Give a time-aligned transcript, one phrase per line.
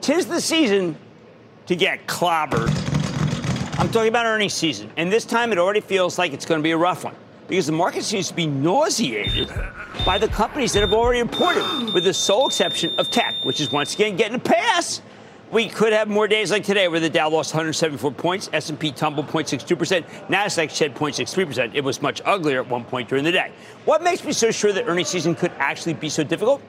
[0.00, 0.96] Tis the season
[1.66, 2.70] to get clobbered.
[3.78, 6.62] I'm talking about earnings season, and this time it already feels like it's going to
[6.62, 7.14] be a rough one
[7.48, 9.52] because the market seems to be nauseated
[10.06, 13.72] by the companies that have already reported, with the sole exception of tech, which is
[13.72, 15.02] once again getting a pass.
[15.50, 19.26] We could have more days like today where the Dow lost 174 points, S&P tumbled
[19.26, 21.74] 0.62%, Nasdaq shed 0.63%.
[21.74, 23.50] It was much uglier at one point during the day.
[23.84, 26.62] What makes me so sure that earnings season could actually be so difficult?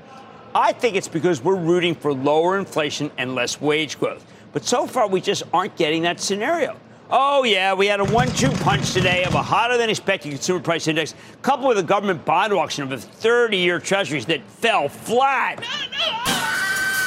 [0.54, 4.26] I think it's because we're rooting for lower inflation and less wage growth.
[4.52, 6.76] But so far, we just aren't getting that scenario.
[7.10, 10.60] Oh, yeah, we had a one two punch today of a hotter than expected consumer
[10.60, 14.90] price index, coupled with a government bond auction of the 30 year treasuries that fell
[14.90, 15.64] flat,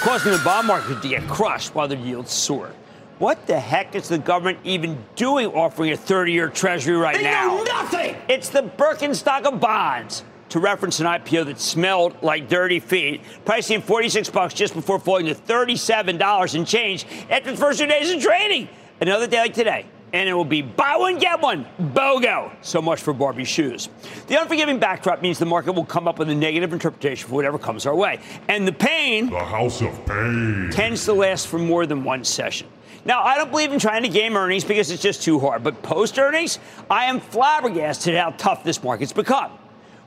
[0.01, 2.75] causing the bond market to get crushed while the yields soared.
[3.19, 7.25] What the heck is the government even doing offering a 30 year treasury right they
[7.25, 7.56] now?
[7.56, 8.17] Know nothing!
[8.29, 13.81] It's the Birkenstock of bonds to reference an IPO that smelled like dirty feet, pricing
[13.81, 18.23] 46 bucks just before falling to $37 and change after the first two days of
[18.23, 18.69] trading.
[19.01, 21.67] Another day like today, and it will be buy one, get one.
[21.81, 22.53] BOGO.
[22.62, 23.89] So much for Barbie shoes.
[24.28, 27.58] The unforgiving backdrop means the market will come up with a negative interpretation for whatever
[27.58, 28.20] comes our way.
[28.48, 32.68] And the pain, the house of pain, tends to last for more than one session.
[33.05, 35.63] Now, I don't believe in trying to game earnings because it's just too hard.
[35.63, 36.58] But post earnings,
[36.89, 39.51] I am flabbergasted at how tough this market's become.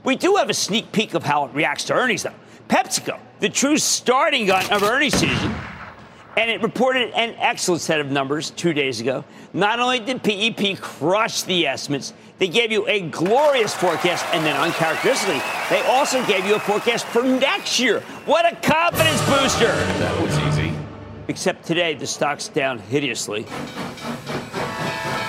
[0.03, 2.33] We do have a sneak peek of how it reacts to earnings, though.
[2.69, 5.53] PepsiCo, the true starting gun of earnings season,
[6.35, 9.23] and it reported an excellent set of numbers two days ago.
[9.53, 14.55] Not only did PEP crush the estimates, they gave you a glorious forecast, and then
[14.55, 18.01] uncharacteristically, they also gave you a forecast for next year.
[18.25, 19.65] What a confidence booster!
[19.65, 20.73] That was easy.
[21.27, 23.45] Except today, the stock's down hideously.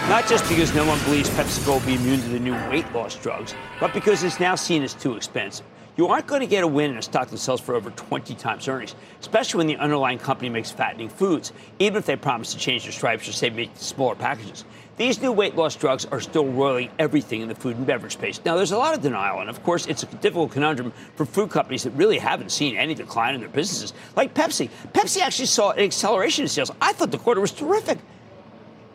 [0.09, 3.15] Not just because no one believes PepsiCo will be immune to the new weight loss
[3.15, 5.67] drugs, but because it's now seen as too expensive.
[5.99, 8.35] You aren't going to get a win in a stock that sells for over 20
[8.37, 12.59] times earnings, especially when the underlying company makes fattening foods, even if they promise to
[12.59, 14.65] change their stripes or say make smaller packages.
[14.97, 18.41] These new weight loss drugs are still roiling everything in the food and beverage space.
[18.47, 21.51] Now, there's a lot of denial, and of course, it's a difficult conundrum for food
[21.51, 24.71] companies that really haven't seen any decline in their businesses, like Pepsi.
[24.95, 26.71] Pepsi actually saw an acceleration in sales.
[26.81, 27.99] I thought the quarter was terrific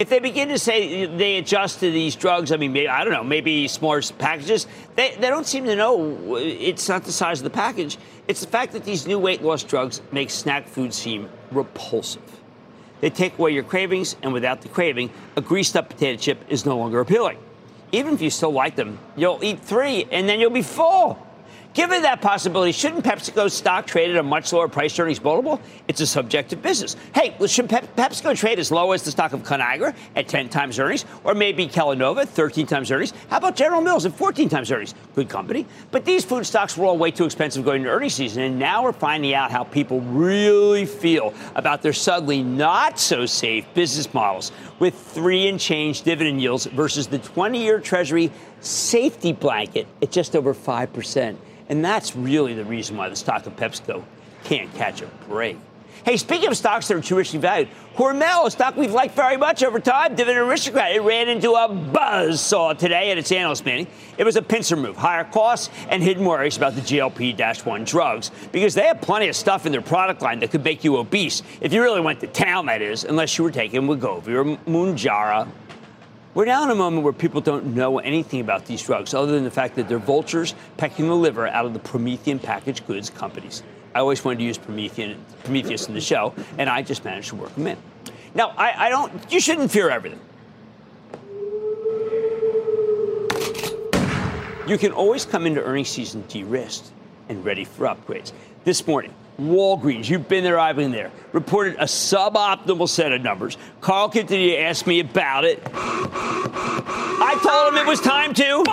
[0.03, 3.13] if they begin to say they adjust to these drugs, I mean, maybe, I don't
[3.13, 7.39] know, maybe smaller packages, they, they don't seem to know uh, it's not the size
[7.39, 7.97] of the package.
[8.27, 12.21] It's the fact that these new weight loss drugs make snack food seem repulsive.
[12.99, 16.65] They take away your cravings, and without the craving, a greased up potato chip is
[16.65, 17.37] no longer appealing.
[17.93, 21.25] Even if you still like them, you'll eat three and then you'll be full.
[21.73, 25.59] Given that possibility, shouldn't PepsiCo stock trade at a much lower price earnings multiple?
[25.87, 26.95] It's a subjective business.
[27.15, 30.77] Hey, should Pep- PepsiCo trade as low as the stock of Conagra at 10 times
[30.77, 33.11] earnings, or maybe Kellanova at 13 times earnings?
[33.27, 34.93] How about General Mills at 14 times earnings?
[35.15, 35.65] Good company.
[35.89, 38.83] But these food stocks were all way too expensive going into earnings season, and now
[38.83, 44.51] we're finding out how people really feel about their suddenly not so safe business models
[44.77, 50.35] with three and change dividend yields versus the 20 year Treasury safety blanket at just
[50.35, 51.35] over 5%.
[51.69, 54.03] And that's really the reason why the stock of PepsiCo
[54.43, 55.57] can't catch a break.
[56.05, 59.37] Hey, speaking of stocks that are too richly valued, Hormel, a stock we've liked very
[59.37, 63.65] much over time, dividend aristocrat, it ran into a buzz saw today at its analyst
[63.65, 63.87] meeting.
[64.17, 68.73] It was a pincer move, higher costs and hidden worries about the GLP-1 drugs, because
[68.73, 71.71] they have plenty of stuff in their product line that could make you obese if
[71.71, 75.47] you really went to town, that is, unless you were taking Wegovy or Mounjaro
[76.33, 79.43] we're now in a moment where people don't know anything about these drugs other than
[79.43, 83.61] the fact that they're vultures pecking the liver out of the Promethean packaged goods companies.
[83.93, 87.35] I always wanted to use Promethean, Prometheus in the show, and I just managed to
[87.35, 87.77] work them in.
[88.33, 90.19] Now, I, I don't, you shouldn't fear everything.
[94.67, 96.91] You can always come into earnings season de risked
[97.29, 98.31] and ready for upgrades.
[98.63, 103.57] This morning, Walgreens, you've been there, I've been there, reported a suboptimal set of numbers.
[103.81, 105.61] Carl continued to ask me about it.
[107.25, 108.63] I told him it was time to.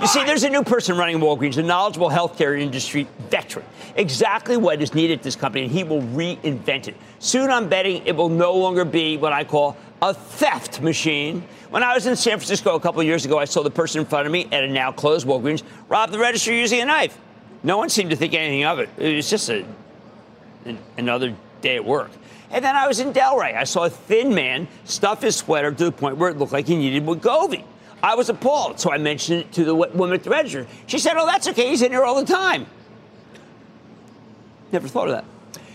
[0.00, 3.64] You see, there's a new person running Walgreens, a knowledgeable healthcare industry veteran.
[3.94, 6.96] Exactly what is needed at this company, and he will reinvent it.
[7.18, 11.44] Soon I'm betting it will no longer be what I call a theft machine.
[11.70, 14.06] When I was in San Francisco a couple years ago, I saw the person in
[14.06, 17.18] front of me at a now closed Walgreens rob the register using a knife.
[17.62, 18.88] No one seemed to think anything of it.
[18.96, 19.64] It was just a,
[20.64, 22.10] an, another day at work.
[22.50, 23.56] And then I was in Delray.
[23.56, 26.66] I saw a thin man stuff his sweater to the point where it looked like
[26.66, 27.64] he needed Wegovy.
[28.02, 30.66] I was appalled, so I mentioned it to the woman at the register.
[30.86, 31.68] She said, "Oh, that's okay.
[31.68, 32.66] He's in here all the time."
[34.70, 35.24] Never thought of that.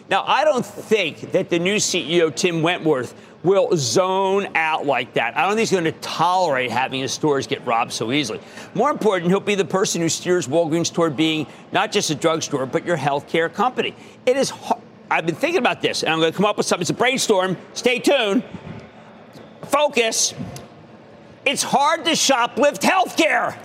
[0.09, 3.13] Now, I don't think that the new CEO, Tim Wentworth,
[3.43, 5.37] will zone out like that.
[5.37, 8.39] I don't think he's going to tolerate having his stores get robbed so easily.
[8.73, 12.65] More important, he'll be the person who steers Walgreens toward being not just a drugstore,
[12.65, 13.95] but your healthcare company.
[14.25, 14.53] It is.
[15.11, 16.81] I've been thinking about this, and I'm going to come up with something.
[16.81, 17.57] It's a brainstorm.
[17.73, 18.43] Stay tuned.
[19.65, 20.33] Focus.
[21.45, 23.57] It's hard to shoplift healthcare.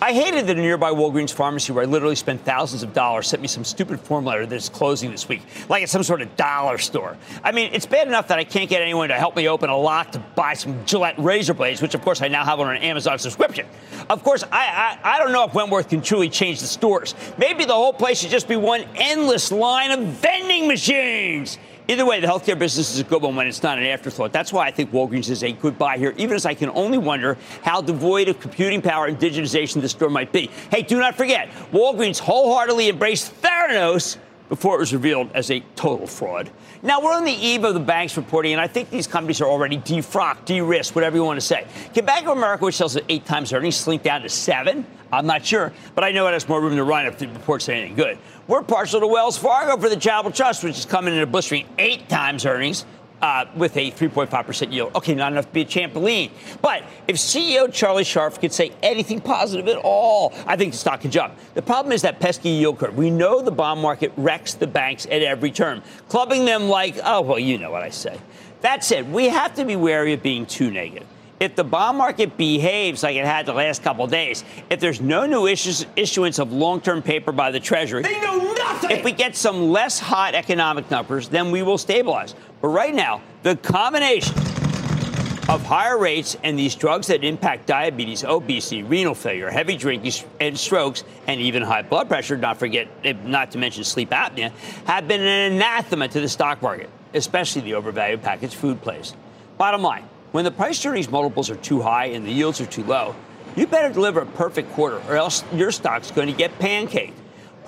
[0.00, 3.48] I hated a nearby Walgreens pharmacy where I literally spent thousands of dollars sent me
[3.48, 6.78] some stupid form letter that is closing this week, like it's some sort of dollar
[6.78, 7.16] store.
[7.42, 9.76] I mean, it's bad enough that I can't get anyone to help me open a
[9.76, 12.80] lock to buy some Gillette razor blades, which of course I now have on an
[12.80, 13.66] Amazon subscription.
[14.08, 17.16] Of course, I, I, I don't know if Wentworth can truly change the stores.
[17.36, 21.58] Maybe the whole place should just be one endless line of vending machines.
[21.90, 24.30] Either way, the healthcare business is a good one when it's not an afterthought.
[24.30, 26.98] That's why I think Walgreens is a good buy here, even as I can only
[26.98, 30.50] wonder how devoid of computing power and digitization the store might be.
[30.70, 34.18] Hey, do not forget, Walgreens wholeheartedly embraced Theranos
[34.48, 36.50] before it was revealed as a total fraud.
[36.82, 39.48] Now, we're on the eve of the banks reporting, and I think these companies are
[39.48, 41.66] already defrocked, de-risked, whatever you want to say.
[41.92, 44.86] Can Bank of America, which sells at eight times earnings, slink down to seven?
[45.10, 47.68] I'm not sure, but I know it has more room to run if the reports
[47.68, 48.18] anything good.
[48.46, 51.66] We're partial to Wells Fargo for the Charitable Trust, which is coming in a blistering
[51.78, 52.84] eight times earnings.
[53.20, 54.94] Uh, with a 3.5% yield.
[54.94, 56.30] Okay, not enough to be a trampoline.
[56.62, 61.00] But if CEO Charlie Scharf could say anything positive at all, I think the stock
[61.00, 61.34] could jump.
[61.54, 62.96] The problem is that pesky yield curve.
[62.96, 67.22] We know the bond market wrecks the banks at every turn, clubbing them like, oh,
[67.22, 68.20] well, you know what I say.
[68.60, 71.08] That said, we have to be wary of being too negative
[71.40, 75.00] if the bond market behaves like it had the last couple of days, if there's
[75.00, 78.90] no new issues, issuance of long-term paper by the Treasury, they know nothing.
[78.90, 82.34] If we get some less hot economic numbers, then we will stabilize.
[82.60, 84.36] But right now, the combination
[85.48, 90.58] of higher rates and these drugs that impact diabetes, obesity, renal failure, heavy drinking, and
[90.58, 94.50] strokes, and even high blood pressure, not forget, eh, not to mention sleep apnea,
[94.86, 99.14] have been an anathema to the stock market, especially the overvalued packaged food plays.
[99.56, 102.84] Bottom line, when the price earnings multiples are too high and the yields are too
[102.84, 103.14] low,
[103.56, 107.14] you better deliver a perfect quarter or else your stock's going to get pancaked.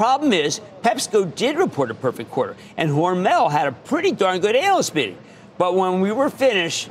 [0.01, 4.57] Problem is, PepsiCo did report a perfect quarter, and Hormel had a pretty darn good
[4.57, 5.19] analyst meeting.
[5.59, 6.89] But when we were finished,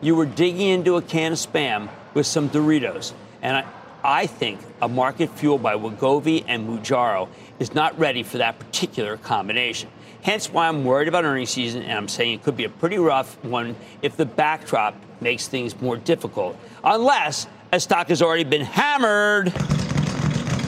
[0.00, 3.12] you were digging into a can of spam with some Doritos.
[3.42, 3.66] And I,
[4.02, 7.28] I think a market fueled by Wegovy and Mounjaro
[7.58, 9.90] is not ready for that particular combination.
[10.22, 12.96] Hence why I'm worried about earnings season, and I'm saying it could be a pretty
[12.96, 18.64] rough one if the backdrop makes things more difficult, unless a stock has already been
[18.64, 19.52] hammered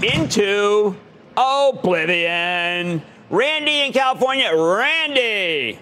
[0.03, 0.97] into
[1.37, 3.03] oblivion.
[3.31, 4.51] Randy in California.
[4.55, 5.79] Randy.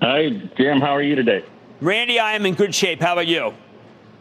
[0.00, 0.80] Hi, Jim.
[0.80, 1.44] How are you today?
[1.80, 3.00] Randy, I am in good shape.
[3.00, 3.52] How about you?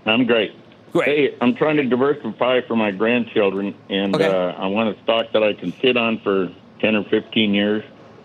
[0.06, 0.54] I'm great.
[0.92, 1.08] Great.
[1.08, 4.28] Hey, I'm trying to diversify for my grandchildren, and Okay.
[4.28, 6.50] uh, I want a stock that I can sit on for
[6.82, 7.84] 10 or 15 years.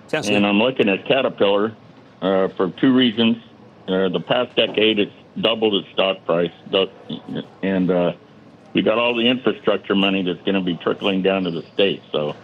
[0.08, 0.44] Sounds and good.
[0.48, 1.74] I'm looking at Caterpillar
[2.20, 3.36] uh, for two reasons.
[3.86, 6.50] Uh, the past decade, it's doubled its stock price,
[7.62, 7.90] and
[8.78, 12.04] we got all the infrastructure money that's going to be trickling down to the states.
[12.12, 12.36] So,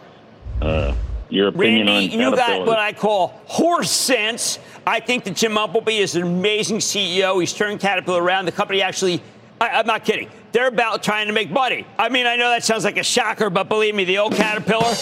[0.61, 0.93] uh,
[1.29, 4.59] your opinion Randy, on you got what I call horse sense.
[4.85, 7.39] I think that Jim Umpleby is an amazing CEO.
[7.39, 8.47] He's turned Caterpillar around.
[8.47, 9.23] The company actually,
[9.61, 11.87] I, I'm not kidding, they're about trying to make money.
[11.97, 14.93] I mean, I know that sounds like a shocker, but believe me, the old Caterpillar,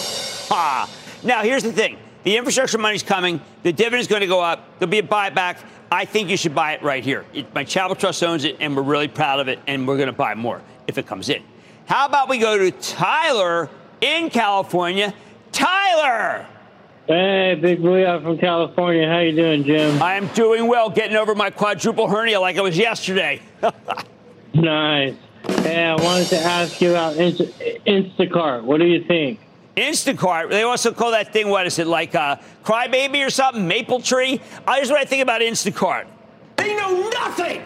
[0.51, 0.87] ah.
[1.23, 4.91] Now, here's the thing the infrastructure money's coming, the dividend's going to go up, there'll
[4.91, 5.65] be a buyback.
[5.91, 7.25] I think you should buy it right here.
[7.33, 10.09] It, my Chapel Trust owns it, and we're really proud of it, and we're going
[10.09, 11.43] to buy more if it comes in.
[11.87, 13.69] How about we go to Tyler
[14.01, 15.15] in California?
[15.53, 16.47] Tyler!
[17.07, 19.09] Hey, Big Booyah from California.
[19.09, 20.01] How you doing, Jim?
[20.01, 23.41] I am doing well, getting over my quadruple hernia like it was yesterday.
[24.55, 25.15] Nice.
[25.62, 28.65] Hey, I wanted to ask you about Inst- Instacart.
[28.65, 29.41] What do you think?
[29.77, 33.67] Instacart, they also call that thing, what is it, like uh, Crybaby or something?
[33.67, 34.41] Maple Tree?
[34.67, 36.05] Uh, here's what I think about Instacart.
[36.57, 37.62] They know nothing.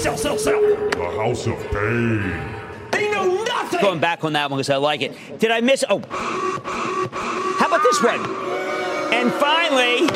[0.00, 0.60] Sell, sell, sell.
[0.60, 2.20] The House of Pain.
[2.90, 3.80] They know nothing.
[3.80, 5.38] Going back on that one because I like it.
[5.38, 5.84] Did I miss?
[5.88, 6.00] Oh,
[7.58, 8.20] how about this one?
[9.12, 10.08] And finally,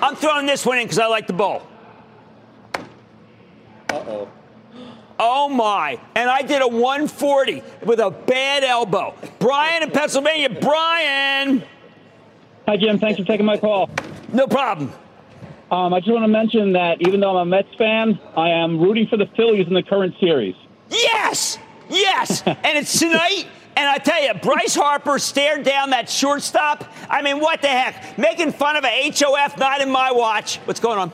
[0.00, 1.62] I'm throwing this one in because I like the bowl.
[3.90, 4.28] Uh-oh.
[5.18, 6.00] Oh my.
[6.14, 9.14] And I did a 140 with a bad elbow.
[9.38, 10.50] Brian in Pennsylvania.
[10.50, 11.64] Brian.
[12.66, 12.98] Hi, Jim.
[12.98, 13.90] Thanks for taking my call.
[14.32, 14.92] No problem.
[15.72, 18.78] Um, I just want to mention that even though I'm a Mets fan, I am
[18.78, 20.54] rooting for the Phillies in the current series.
[20.90, 21.58] Yes!
[21.88, 22.42] Yes!
[22.46, 23.46] and it's tonight.
[23.74, 26.84] And I tell you, Bryce Harper stared down that shortstop.
[27.08, 28.18] I mean, what the heck?
[28.18, 30.56] Making fun of a HOF not in my watch.
[30.66, 31.10] What's going on?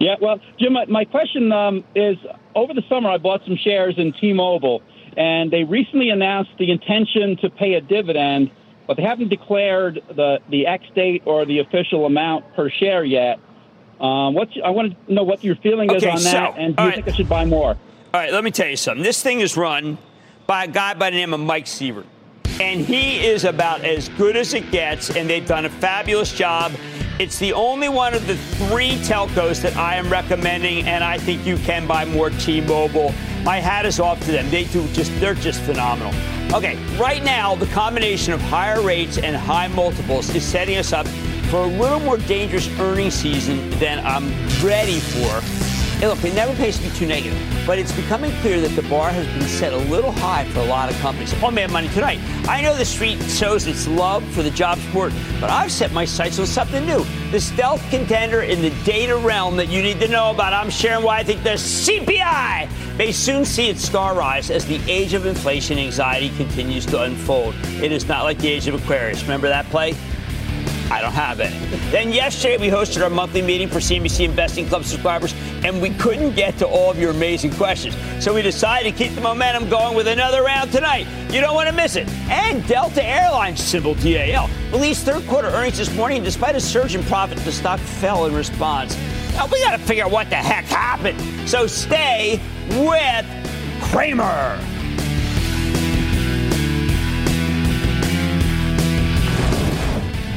[0.00, 2.16] Yeah, well, Jim, my, my question um, is
[2.56, 4.82] over the summer, I bought some shares in T Mobile,
[5.16, 8.50] and they recently announced the intention to pay a dividend,
[8.88, 13.38] but they haven't declared the, the X date or the official amount per share yet.
[14.00, 16.82] Um, what's, I want to know what your feeling is on so, that, and do
[16.82, 17.08] you all think.
[17.08, 17.76] I should buy more?
[18.12, 19.02] All right, let me tell you something.
[19.02, 19.98] This thing is run
[20.46, 22.06] by a guy by the name of Mike Sievert.
[22.60, 26.72] And he is about as good as it gets, and they've done a fabulous job.
[27.18, 31.44] It's the only one of the three telcos that I am recommending, and I think
[31.44, 33.14] you can buy more T-Mobile.
[33.44, 34.50] My hat is off to them.
[34.50, 36.14] They do just they're just phenomenal.
[36.54, 41.06] Okay, right now the combination of higher rates and high multiples is setting us up
[41.50, 44.28] for a little more dangerous earnings season than I'm
[44.64, 45.40] ready for.
[45.98, 48.88] Hey, look, it never pays to be too negative, but it's becoming clear that the
[48.88, 51.34] bar has been set a little high for a lot of companies.
[51.42, 55.12] On Mad Money tonight, I know the street shows its love for the job sport,
[55.40, 57.04] but I've set my sights on something new.
[57.32, 60.52] The stealth contender in the data realm that you need to know about.
[60.52, 64.80] I'm sharing why I think the CPI may soon see its star rise as the
[64.90, 67.56] age of inflation anxiety continues to unfold.
[67.82, 69.22] It is not like the age of Aquarius.
[69.22, 69.96] Remember that play?
[70.90, 71.52] I don't have it.
[71.92, 75.32] Then yesterday we hosted our monthly meeting for CNBC Investing Club subscribers,
[75.64, 77.96] and we couldn't get to all of your amazing questions.
[78.22, 81.06] So we decided to keep the momentum going with another round tonight.
[81.32, 82.08] You don't want to miss it.
[82.28, 86.24] And Delta Airlines, symbol DAL, released third quarter earnings this morning.
[86.24, 88.96] Despite a surge in profit, the stock fell in response.
[89.34, 91.20] Now we got to figure out what the heck happened.
[91.48, 93.26] So stay with
[93.92, 94.79] Cramer.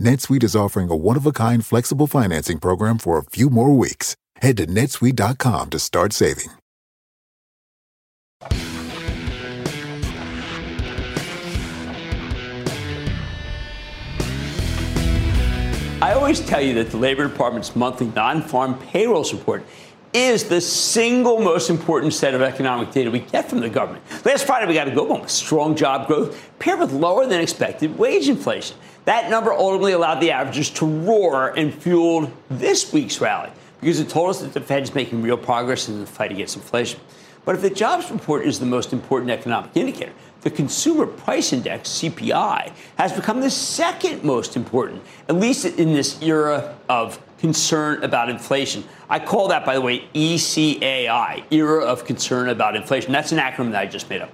[0.00, 4.16] NetSuite is offering a one-of-a-kind flexible financing program for a few more weeks.
[4.36, 6.48] Head to netsuite.com to start saving.
[16.02, 19.64] I always tell you that the Labor Department's monthly non farm payrolls report
[20.12, 24.04] is the single most important set of economic data we get from the government.
[24.24, 27.40] Last Friday, we got a good one with strong job growth paired with lower than
[27.40, 28.76] expected wage inflation.
[29.04, 34.08] That number ultimately allowed the averages to roar and fueled this week's rally because it
[34.08, 37.00] told us that the Fed is making real progress in the fight against inflation.
[37.44, 41.90] But if the jobs report is the most important economic indicator, the consumer price index,
[41.90, 48.30] CPI, has become the second most important, at least in this era of concern about
[48.30, 48.84] inflation.
[49.10, 53.12] I call that, by the way, ECAI, Era of Concern About Inflation.
[53.12, 54.30] That's an acronym that I just made up.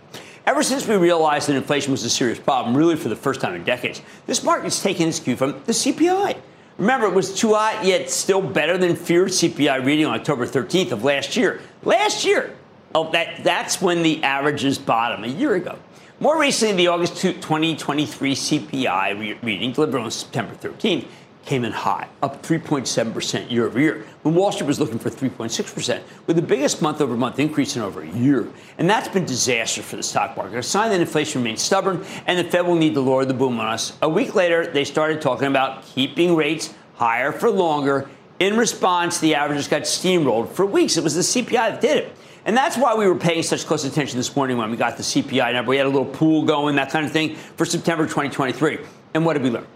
[0.46, 3.54] Ever since we realized that inflation was a serious problem, really for the first time
[3.54, 6.36] in decades, this market's taken its cue from the CPI.
[6.78, 10.92] Remember, it was too hot, yet still better than feared CPI reading on October 13th
[10.92, 11.60] of last year.
[11.82, 12.56] Last year,
[12.94, 15.78] oh, that, that's when the averages bottom a year ago.
[16.20, 21.06] More recently, the August 2023 CPI re- reading delivered on September 13th
[21.44, 26.02] came in high, up 3.7% year over year, when Wall Street was looking for 3.6%,
[26.26, 28.48] with the biggest month over month increase in over a year.
[28.78, 32.38] And that's been disastrous for the stock market, a sign that inflation remains stubborn and
[32.38, 33.96] the Fed will need to lower the boom on us.
[34.02, 38.08] A week later, they started talking about keeping rates higher for longer.
[38.38, 40.96] In response, the averages got steamrolled for weeks.
[40.96, 42.16] It was the CPI that did it.
[42.44, 45.02] And that's why we were paying such close attention this morning when we got the
[45.02, 45.70] CPI number.
[45.70, 48.78] We had a little pool going, that kind of thing, for September 2023.
[49.12, 49.66] And what did we learn?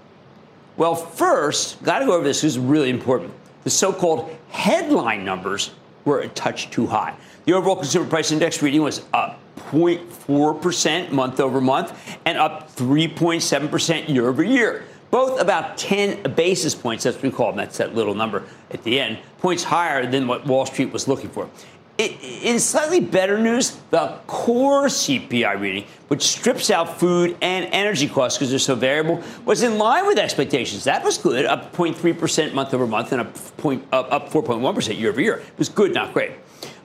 [0.76, 2.42] Well, first, got to go over this.
[2.42, 3.32] This is really important.
[3.62, 5.70] The so called headline numbers
[6.04, 7.14] were a touch too high.
[7.44, 9.38] The overall consumer price index reading was up
[9.70, 14.84] 0.4% month over month and up 3.7% year over year.
[15.10, 18.82] Both about 10 basis points, that's what we call them, that's that little number at
[18.82, 21.48] the end, points higher than what Wall Street was looking for.
[21.96, 28.36] In slightly better news, the core CPI reading, which strips out food and energy costs
[28.36, 30.82] because they're so variable, was in line with expectations.
[30.84, 35.10] That was good, up 0.3% month over month and up, point, up, up 4.1% year
[35.10, 35.36] over year.
[35.36, 36.32] It was good, not great.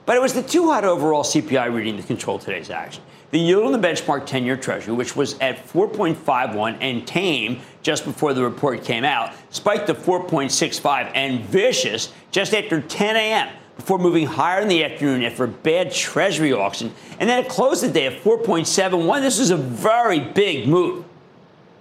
[0.06, 3.02] But it was the too hot overall CPI reading that controlled today's action.
[3.32, 8.04] The yield on the benchmark 10 year Treasury, which was at 4.51 and tame just
[8.04, 13.48] before the report came out, spiked to 4.65 and vicious just after 10 a.m
[13.80, 16.92] before moving higher in the afternoon after a bad Treasury auction.
[17.18, 19.22] And then it closed the day at 4.71.
[19.22, 21.06] This was a very big move.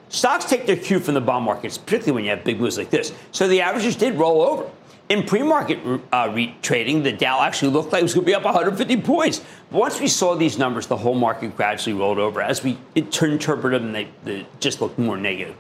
[0.08, 2.90] Stocks take their cue from the bond markets, particularly when you have big moves like
[2.90, 3.14] this.
[3.32, 4.70] So the averages did roll over.
[5.10, 5.80] In pre-market
[6.14, 9.42] uh, trading, the Dow actually looked like it was going to be up 150 points.
[9.70, 12.42] But once we saw these numbers, the whole market gradually rolled over.
[12.42, 15.56] As we interpreted them, they, they just looked more negative.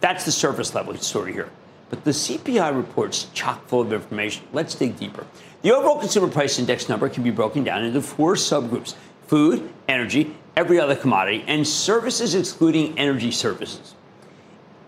[0.00, 1.50] That's the surface level story here.
[1.90, 4.44] But the CPI report's chock full of information.
[4.52, 5.26] Let's dig deeper.
[5.62, 8.94] The overall consumer price index number can be broken down into four subgroups
[9.26, 13.94] food, energy, every other commodity, and services excluding energy services.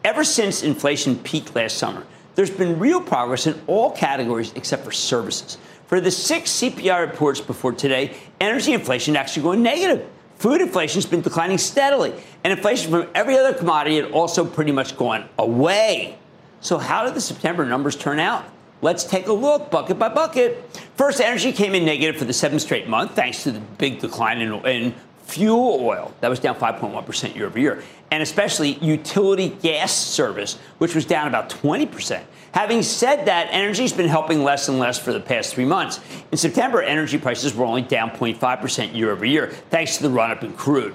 [0.03, 4.93] Ever since inflation peaked last summer, there's been real progress in all categories except for
[4.93, 5.59] services.
[5.89, 10.09] For the six CPI reports before today, energy inflation actually going negative.
[10.37, 14.73] Food inflation has been declining steadily, and inflation from every other commodity had also pretty
[14.73, 16.17] much gone away.
[16.61, 18.47] So, how did the September numbers turn out?
[18.83, 20.65] Let's take a look bucket by bucket.
[20.97, 24.41] First, energy came in negative for the seventh straight month, thanks to the big decline
[24.41, 26.13] in, in fuel oil.
[26.21, 27.83] That was down 5.1% year over year.
[28.11, 32.23] And especially utility gas service, which was down about 20%.
[32.53, 36.01] Having said that, energy's been helping less and less for the past three months.
[36.33, 40.31] In September, energy prices were only down 0.5% year over year, thanks to the run
[40.31, 40.95] up in crude.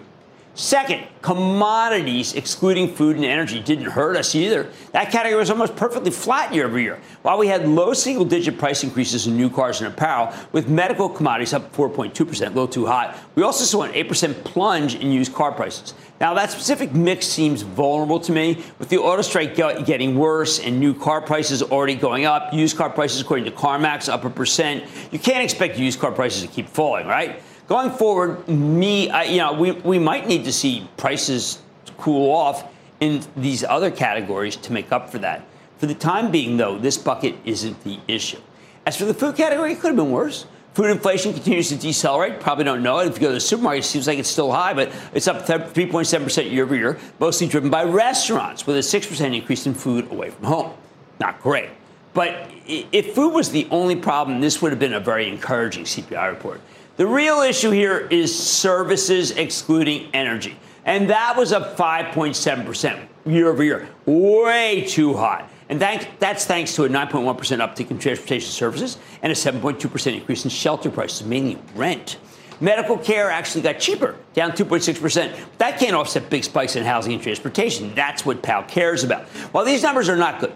[0.58, 4.72] Second, commodities, excluding food and energy, didn't hurt us either.
[4.94, 7.02] That category was almost perfectly flat year over year.
[7.24, 11.10] While we had low single digit price increases in new cars and apparel, with medical
[11.10, 15.34] commodities up 4.2%, a little too hot, we also saw an 8% plunge in used
[15.34, 15.94] car prices.
[16.22, 20.80] Now, that specific mix seems vulnerable to me, with the auto strike getting worse and
[20.80, 22.54] new car prices already going up.
[22.54, 24.86] Used car prices, according to CarMax, up a percent.
[25.12, 27.41] You can't expect used car prices to keep falling, right?
[27.67, 31.60] Going forward, me, I, you know, we, we might need to see prices
[31.97, 35.43] cool off in these other categories to make up for that.
[35.80, 38.39] For the time being, though, this bucket isn't the issue.
[38.86, 40.45] As for the food category, it could have been worse.
[40.75, 42.39] Food inflation continues to decelerate.
[42.39, 43.08] Probably don't know it.
[43.08, 45.45] If you go to the supermarket, it seems like it's still high, but it's up
[45.45, 50.30] 3.7% year over year, mostly driven by restaurants, with a 6% increase in food away
[50.30, 50.73] from home.
[51.19, 51.69] Not great.
[52.13, 56.30] But if food was the only problem, this would have been a very encouraging CPI
[56.30, 56.62] report.
[56.97, 60.58] The real issue here is services excluding energy.
[60.86, 63.89] And that was up 5.7% year over year.
[64.05, 65.51] Way too hot.
[65.67, 70.49] And that's thanks to a 9.1% uptick in transportation services and a 7.2% increase in
[70.49, 72.17] shelter prices, mainly rent.
[72.62, 75.38] Medical care actually got cheaper, down 2.6%.
[75.58, 77.93] That can't offset big spikes in housing and transportation.
[77.93, 79.25] That's what Powell cares about.
[79.51, 80.53] While these numbers are not good,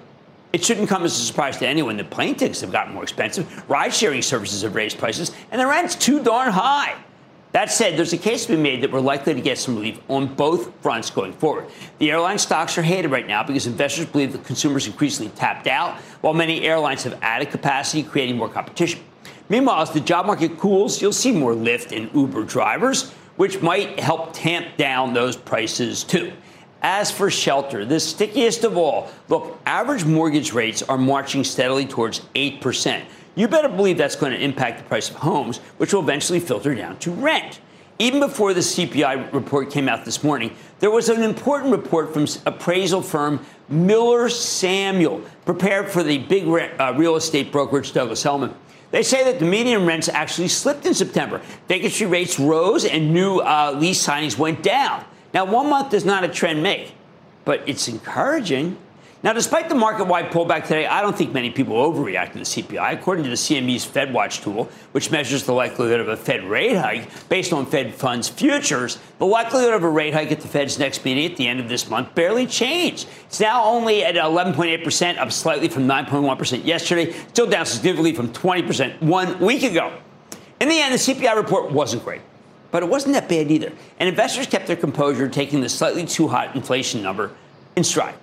[0.52, 3.70] it shouldn't come as a surprise to anyone that plane tickets have gotten more expensive,
[3.70, 6.96] ride sharing services have raised prices, and the rent's too darn high.
[7.52, 10.00] That said, there's a case to be made that we're likely to get some relief
[10.08, 11.66] on both fronts going forward.
[11.98, 15.98] The airline stocks are hated right now because investors believe that consumers increasingly tapped out,
[16.22, 19.02] while many airlines have added capacity, creating more competition.
[19.50, 24.00] Meanwhile, as the job market cools, you'll see more Lyft and Uber drivers, which might
[24.00, 26.32] help tamp down those prices too.
[26.82, 32.22] As for shelter, the stickiest of all, look, average mortgage rates are marching steadily towards
[32.36, 33.04] 8%.
[33.36, 36.74] You better believe that's going to impact the price of homes, which will eventually filter
[36.74, 37.60] down to rent.
[38.02, 42.26] Even before the CPI report came out this morning, there was an important report from
[42.46, 48.56] appraisal firm Miller Samuel, prepared for the big uh, real estate brokerage Douglas Elliman.
[48.92, 51.42] They say that the median rents actually slipped in September.
[51.68, 55.04] Vacancy rates rose and new uh, lease signings went down.
[55.34, 56.94] Now, one month is not a trend make,
[57.46, 58.78] but it's encouraging.
[59.22, 62.46] Now, despite the market wide pullback today, I don't think many people overreact to the
[62.46, 62.94] CPI.
[62.94, 67.28] According to the CME's FedWatch tool, which measures the likelihood of a Fed rate hike
[67.28, 71.04] based on Fed funds futures, the likelihood of a rate hike at the Fed's next
[71.04, 73.10] meeting at the end of this month barely changed.
[73.26, 79.02] It's now only at 11.8%, up slightly from 9.1% yesterday, still down significantly from 20%
[79.02, 79.94] one week ago.
[80.62, 82.22] In the end, the CPI report wasn't great
[82.72, 83.72] but it wasn't that bad either.
[84.00, 87.32] And investors kept their composure, taking the slightly too hot inflation number
[87.76, 88.16] in stride.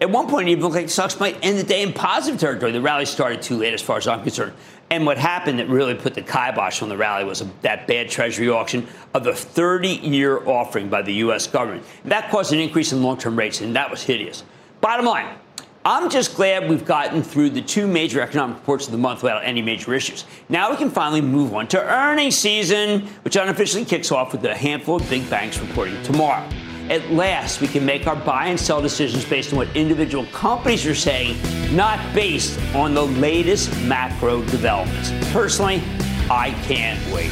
[0.00, 2.72] At one point, it even looked like stocks might end the day in positive territory.
[2.72, 4.54] The rally started too late, as far as I'm concerned.
[4.88, 8.48] And what happened that really put the kibosh on the rally was that bad Treasury
[8.48, 11.46] auction of the 30 year offering by the U.S.
[11.46, 11.84] government.
[12.06, 14.42] That caused an increase in long term rates, and that was hideous.
[14.80, 15.36] Bottom line,
[15.82, 19.42] I'm just glad we've gotten through the two major economic reports of the month without
[19.46, 20.26] any major issues.
[20.50, 24.54] Now we can finally move on to earnings season, which unofficially kicks off with a
[24.54, 26.46] handful of big banks reporting tomorrow.
[26.90, 30.84] At last, we can make our buy and sell decisions based on what individual companies
[30.84, 31.38] are saying,
[31.74, 35.12] not based on the latest macro developments.
[35.32, 35.82] Personally,
[36.28, 37.30] I can't wait.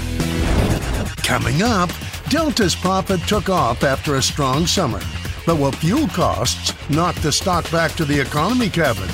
[1.19, 1.91] Coming up,
[2.31, 5.01] Delta's profit took off after a strong summer.
[5.49, 9.09] But will fuel costs knock the stock back to the economy cabin?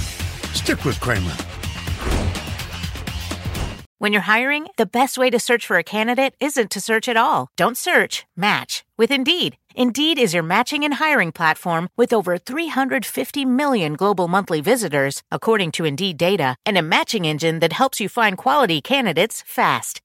[0.52, 1.32] Stick with Cramer.
[3.98, 7.16] When you're hiring, the best way to search for a candidate isn't to search at
[7.16, 7.50] all.
[7.56, 9.58] Don't search, match with Indeed.
[9.76, 15.70] Indeed is your matching and hiring platform with over 350 million global monthly visitors, according
[15.72, 20.00] to Indeed data, and a matching engine that helps you find quality candidates fast.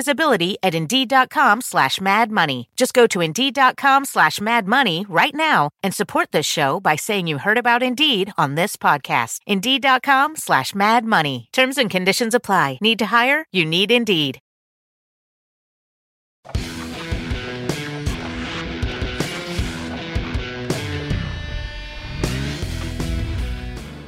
[0.00, 2.68] visibility at Indeed.com slash Mad Money.
[2.74, 7.26] Just go to Indeed.com slash Mad Money right now and support this show by saying
[7.26, 9.40] you heard about Indeed on this podcast.
[9.46, 11.48] Indeed.com slash Mad Money.
[11.52, 12.78] Terms and conditions apply.
[12.80, 13.44] Need to hire?
[13.52, 14.40] You need Indeed.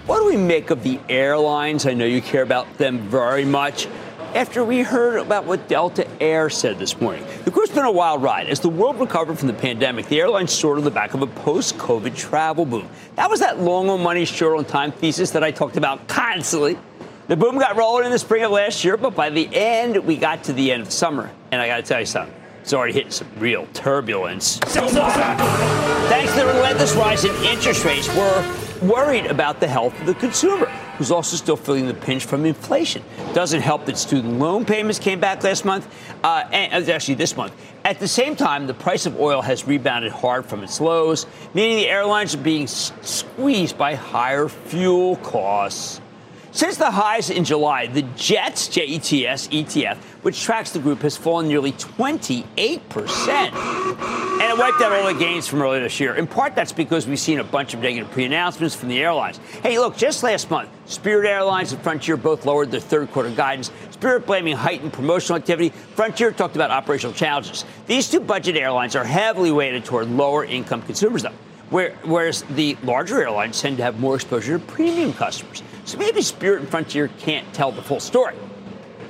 [0.07, 1.87] What do we make of the airlines?
[1.87, 3.87] I know you care about them very much.
[4.35, 8.23] After we heard about what Delta Air said this morning, the group's been a wild
[8.23, 8.47] ride.
[8.47, 11.27] As the world recovered from the pandemic, the airline soared on the back of a
[11.27, 12.89] post COVID travel boom.
[13.17, 16.79] That was that long on money, short on time thesis that I talked about constantly.
[17.29, 20.17] The boom got rolling in the spring of last year, but by the end, we
[20.17, 21.31] got to the end of summer.
[21.51, 22.35] And I got to tell you something.
[22.63, 24.57] It's already hitting some real turbulence.
[24.61, 30.15] Thanks to the relentless rise in interest rates, we're worried about the health of the
[30.15, 30.67] consumer,
[30.99, 33.03] who's also still feeling the pinch from inflation.
[33.33, 35.89] Doesn't help that student loan payments came back last month,
[36.23, 37.55] uh, and actually this month.
[37.85, 41.77] At the same time, the price of oil has rebounded hard from its lows, meaning
[41.77, 46.02] the airlines are being squeezed by higher fuel costs.
[46.55, 51.49] Since the highs in July, the JETS, J-E-T-S, ETF, which tracks the group, has fallen
[51.49, 52.45] nearly 28%.
[52.93, 56.15] And it wiped out all the gains from earlier this year.
[56.15, 59.39] In part, that's because we've seen a bunch of negative pre-announcements from the airlines.
[59.63, 63.71] Hey, look, just last month, Spirit Airlines and Frontier both lowered their third quarter guidance.
[63.93, 65.71] Spirit blaming heightened promotional activity.
[65.71, 67.65] Frontier talked about operational challenges.
[67.87, 71.33] These two budget airlines are heavily weighted toward lower income consumers, though.
[71.71, 75.63] whereas the larger airlines tend to have more exposure to premium customers.
[75.85, 78.35] So maybe Spirit and Frontier can't tell the full story.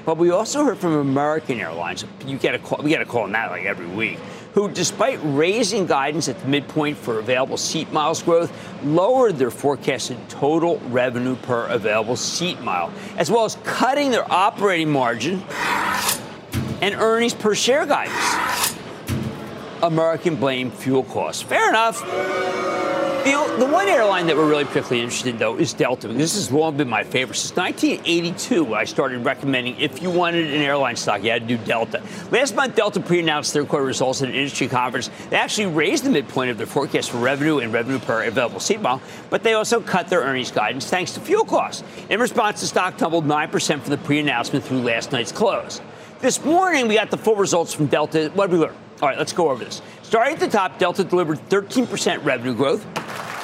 [0.04, 2.04] But we also heard from American Airlines.
[2.26, 4.18] You get a call, we get a call on that like every week.
[4.54, 8.52] Who, despite raising guidance at the midpoint for available seat miles growth,
[8.84, 14.90] lowered their forecasted total revenue per available seat mile, as well as cutting their operating
[14.90, 15.42] margin
[16.82, 18.76] and earnings per share guidance.
[19.82, 21.42] American blame fuel costs.
[21.42, 22.02] Fair enough.
[23.24, 26.08] The, the one airline that we're really particularly interested in, though, is Delta.
[26.08, 27.36] This has long been my favorite.
[27.36, 31.64] Since 1982, I started recommending if you wanted an airline stock, you had to do
[31.64, 32.02] Delta.
[32.32, 35.08] Last month, Delta pre announced their quarter results at an industry conference.
[35.30, 38.80] They actually raised the midpoint of their forecast for revenue and revenue per available seat
[38.80, 41.84] mile, but they also cut their earnings guidance thanks to fuel costs.
[42.08, 45.80] In response, the stock tumbled 9% from the pre announcement through last night's close.
[46.18, 48.32] This morning, we got the full results from Delta.
[48.34, 48.74] What did we learn?
[49.00, 49.80] All right, let's go over this.
[50.12, 52.86] Starting at the top, Delta delivered 13% revenue growth.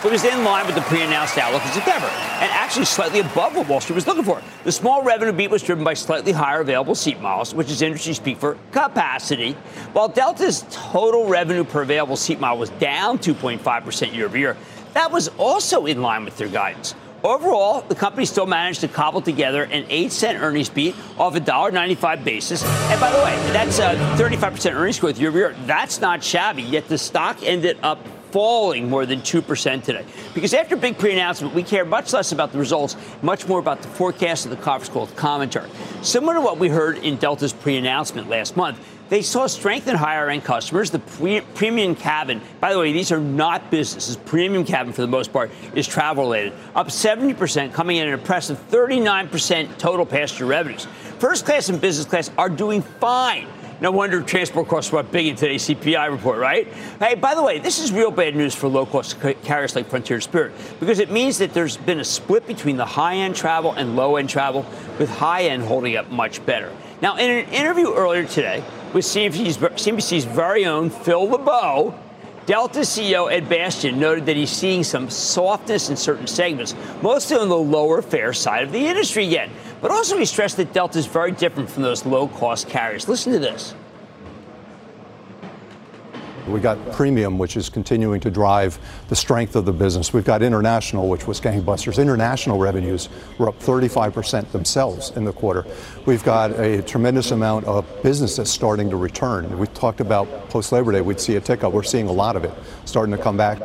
[0.04, 3.66] It was in line with the pre-announced outlook in September, and actually slightly above what
[3.66, 4.42] Wall Street was looking for.
[4.64, 8.12] The small revenue beat was driven by slightly higher available seat miles, which is industry
[8.12, 9.54] speak for capacity.
[9.94, 14.54] While Delta's total revenue per available seat mile was down 2.5% year over year,
[14.92, 16.94] that was also in line with their guidance.
[17.24, 21.40] Overall, the company still managed to cobble together an 8 cent earnings beat off a
[21.40, 22.64] $1.95 basis.
[22.64, 25.56] And by the way, that's a 35% earnings growth year over year.
[25.66, 27.98] That's not shabby, yet the stock ended up
[28.30, 30.04] falling more than 2% today.
[30.34, 33.82] Because after big pre announcement, we care much less about the results, much more about
[33.82, 35.70] the forecast of the conference call commentary.
[36.02, 39.96] Similar to what we heard in Delta's pre announcement last month, they saw strength in
[39.96, 40.90] higher end customers.
[40.90, 44.16] The pre- premium cabin, by the way, these are not businesses.
[44.16, 48.58] Premium cabin, for the most part, is travel related, up 70%, coming in an impressive
[48.70, 50.86] 39% total passenger revenues.
[51.18, 53.48] First class and business class are doing fine.
[53.80, 56.66] No wonder transport costs were up big in today's CPI report, right?
[56.98, 60.20] Hey, by the way, this is real bad news for low cost carriers like Frontier
[60.20, 63.94] Spirit because it means that there's been a split between the high end travel and
[63.94, 64.66] low end travel,
[64.98, 66.72] with high end holding up much better.
[67.00, 71.94] Now, in an interview earlier today with CNBC's, very own Phil LeBeau,
[72.46, 77.50] Delta CEO Ed Bastian noted that he's seeing some softness in certain segments, mostly on
[77.50, 79.50] the lower fare side of the industry yet.
[79.82, 83.06] But also he stressed that Delta is very different from those low cost carriers.
[83.06, 83.74] Listen to this.
[86.48, 90.12] We got premium, which is continuing to drive the strength of the business.
[90.12, 92.00] We've got international, which was gangbusters.
[92.00, 93.08] International revenues
[93.38, 95.66] were up 35% themselves in the quarter.
[96.06, 99.58] We've got a tremendous amount of business that's starting to return.
[99.58, 101.72] We talked about post Labor Day, we'd see a tick up.
[101.72, 102.52] We're seeing a lot of it
[102.84, 103.60] starting to come back.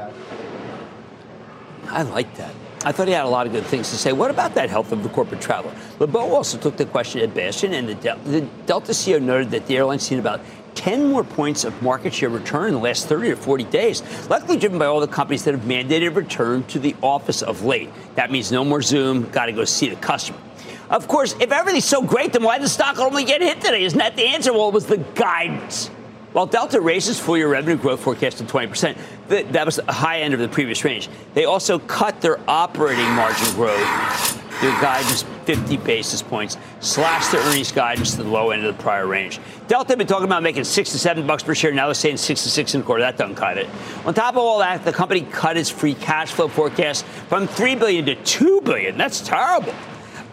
[1.88, 2.54] I like that.
[2.86, 4.12] I thought he had a lot of good things to say.
[4.12, 5.74] What about that health of the corporate traveler?
[6.00, 9.78] LeBeau also took the question at Bastian, and the, the Delta CEO noted that the
[9.78, 10.41] airline's seen about
[10.75, 14.57] 10 more points of market share return in the last 30 to 40 days, luckily
[14.57, 17.89] driven by all the companies that have mandated return to the office of late.
[18.15, 20.39] That means no more Zoom, got to go see the customer.
[20.89, 23.83] Of course, if everything's so great, then why did the stock only get hit today?
[23.83, 24.53] Isn't that the answer?
[24.53, 25.88] Well, it was the guidance.
[26.33, 30.33] While Delta raises full year revenue growth forecast to 20%, that was the high end
[30.33, 31.09] of the previous range.
[31.36, 37.72] They also cut their operating margin growth their guidance 50 basis points, slash their earnings
[37.72, 39.39] guidance to the low end of the prior range.
[39.68, 41.74] Delta had been talking about making six to seven bucks per share.
[41.74, 43.02] Now they're saying six to six and a quarter.
[43.02, 43.70] That doesn't cut it.
[44.06, 47.76] On top of all that, the company cut its free cash flow forecast from three
[47.76, 48.98] billion to two billion.
[48.98, 49.74] That's terrible.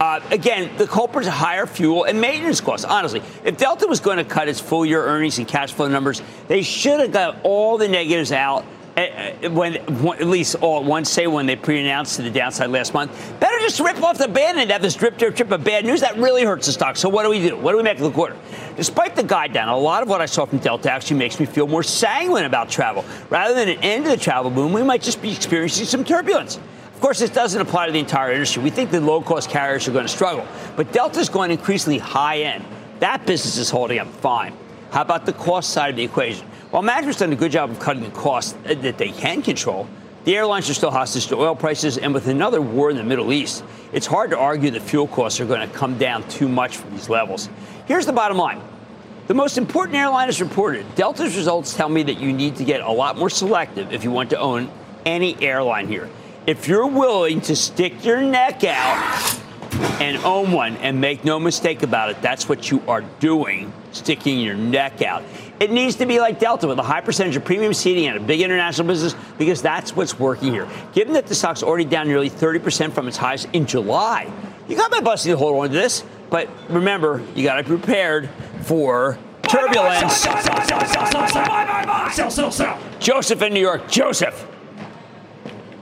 [0.01, 2.87] Uh, again, the culprits higher fuel and maintenance costs.
[2.87, 6.23] Honestly, if Delta was going to cut its full year earnings and cash flow numbers,
[6.49, 8.65] they should have got all the negatives out
[9.01, 12.69] Eh, eh, when, at least all at once, say when they pre-announced to the downside
[12.69, 13.11] last month.
[13.41, 16.03] Better just rip off the band and have this drip, drip, drip of bad news.
[16.03, 16.97] That really hurts the stock.
[16.97, 17.57] So what do we do?
[17.57, 18.37] What do we make of the quarter?
[18.77, 21.47] Despite the guide down, a lot of what I saw from Delta actually makes me
[21.47, 23.07] feel more sanguine about travel.
[23.31, 26.59] Rather than an end to the travel boom, we might just be experiencing some turbulence.
[26.95, 28.63] Of course, this doesn't apply to the entire industry.
[28.63, 32.67] We think the low-cost carriers are going to struggle, but Delta's going increasingly high end.
[32.99, 34.55] That business is holding up fine.
[34.91, 36.47] How about the cost side of the equation?
[36.71, 39.89] While management's done a good job of cutting the costs that they can control,
[40.25, 43.33] the airlines are still hostage to oil prices, and with another war in the Middle
[43.33, 46.77] East, it's hard to argue that fuel costs are going to come down too much
[46.77, 47.49] from these levels.
[47.87, 48.61] Here's the bottom line.
[49.27, 50.87] The most important airline is reported.
[50.95, 54.13] Delta's results tell me that you need to get a lot more selective if you
[54.13, 54.71] want to own
[55.05, 56.09] any airline here.
[56.47, 59.41] If you're willing to stick your neck out
[60.01, 64.39] and own one, and make no mistake about it, that's what you are doing, sticking
[64.41, 65.23] your neck out.
[65.61, 68.21] It needs to be like Delta with a high percentage of premium seating and a
[68.21, 70.67] big international business because that's what's working here.
[70.95, 74.33] Given that the stock's already down nearly 30% from its highs in July,
[74.69, 76.03] you got my busting to hold on to this.
[76.31, 78.31] But remember, you got to be prepared
[78.63, 80.25] for turbulence.
[82.99, 83.91] Joseph in New York.
[83.91, 84.47] Joseph.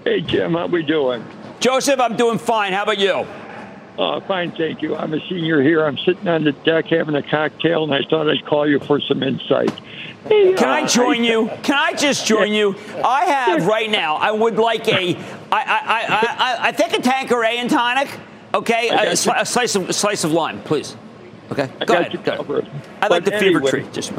[0.03, 1.25] Hey, Jim, how we doing?
[1.61, 2.73] Joseph, I'm doing fine.
[2.73, 3.27] How about you?
[3.99, 4.95] Uh, fine, thank you.
[4.95, 5.85] I'm a senior here.
[5.85, 9.01] I'm sitting on the deck having a cocktail, and I thought I'd call you for
[9.01, 9.73] some insight.
[10.29, 11.51] Hey, Can I uh, join I, you?
[11.65, 12.77] Can I just join you?
[13.05, 14.15] I have right now.
[14.15, 15.17] I would like a.
[15.17, 15.19] I
[15.51, 18.09] I I I, I think a Tanqueray and tonic.
[18.55, 20.97] Okay, a, a, slice of a slice of lime, please.
[21.51, 22.25] Okay, go ahead.
[22.25, 22.71] Go ahead.
[23.03, 23.87] I like the anyway, fever tree.
[23.93, 24.13] Just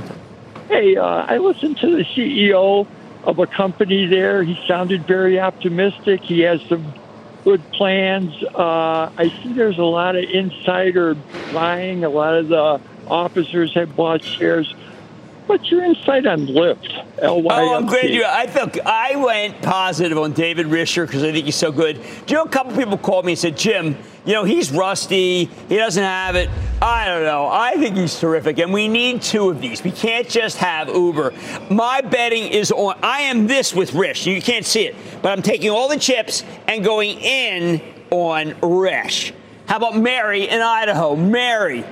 [0.68, 2.86] hey, uh, I listened to the CEO
[3.24, 4.44] of a company there.
[4.44, 6.22] He sounded very optimistic.
[6.22, 6.94] He has some
[7.44, 8.32] good plans.
[8.56, 11.16] Uh, I see there's a lot of insider
[11.52, 12.04] buying.
[12.04, 14.74] A lot of the officers have bought shares.
[15.50, 17.08] What's your insight on Lyft?
[17.24, 18.24] Oh, I'm glad you.
[18.24, 21.96] I felt I went positive on David Risher because I think he's so good.
[21.96, 25.46] Do you know a couple people called me and said, Jim, you know he's rusty.
[25.46, 26.52] He doesn't have it.
[26.84, 27.48] I don't know.
[27.52, 29.84] I think he's terrific, and we need two of these.
[29.84, 31.34] We can't just have Uber.
[31.72, 33.00] My betting is on.
[33.02, 34.28] I am this with Rish.
[34.28, 37.82] You can't see it, but I'm taking all the chips and going in
[38.12, 39.34] on Rish.
[39.66, 41.16] How about Mary in Idaho?
[41.16, 41.84] Mary.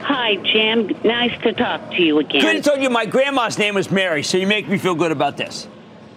[0.00, 0.88] Hi, Jim.
[1.04, 2.62] Nice to talk to you again.
[2.62, 2.90] Talk to you.
[2.90, 5.68] My grandma's name was Mary, so you make me feel good about this.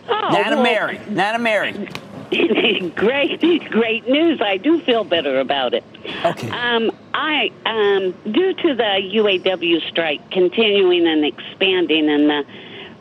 [0.08, 1.00] Oh, Nana well- Mary.
[1.10, 1.90] Nana Mary.
[2.96, 4.42] great, great news.
[4.42, 5.84] I do feel better about it.
[6.26, 6.50] Okay.
[6.50, 12.44] Um, I, um, due to the UAW strike continuing and expanding and the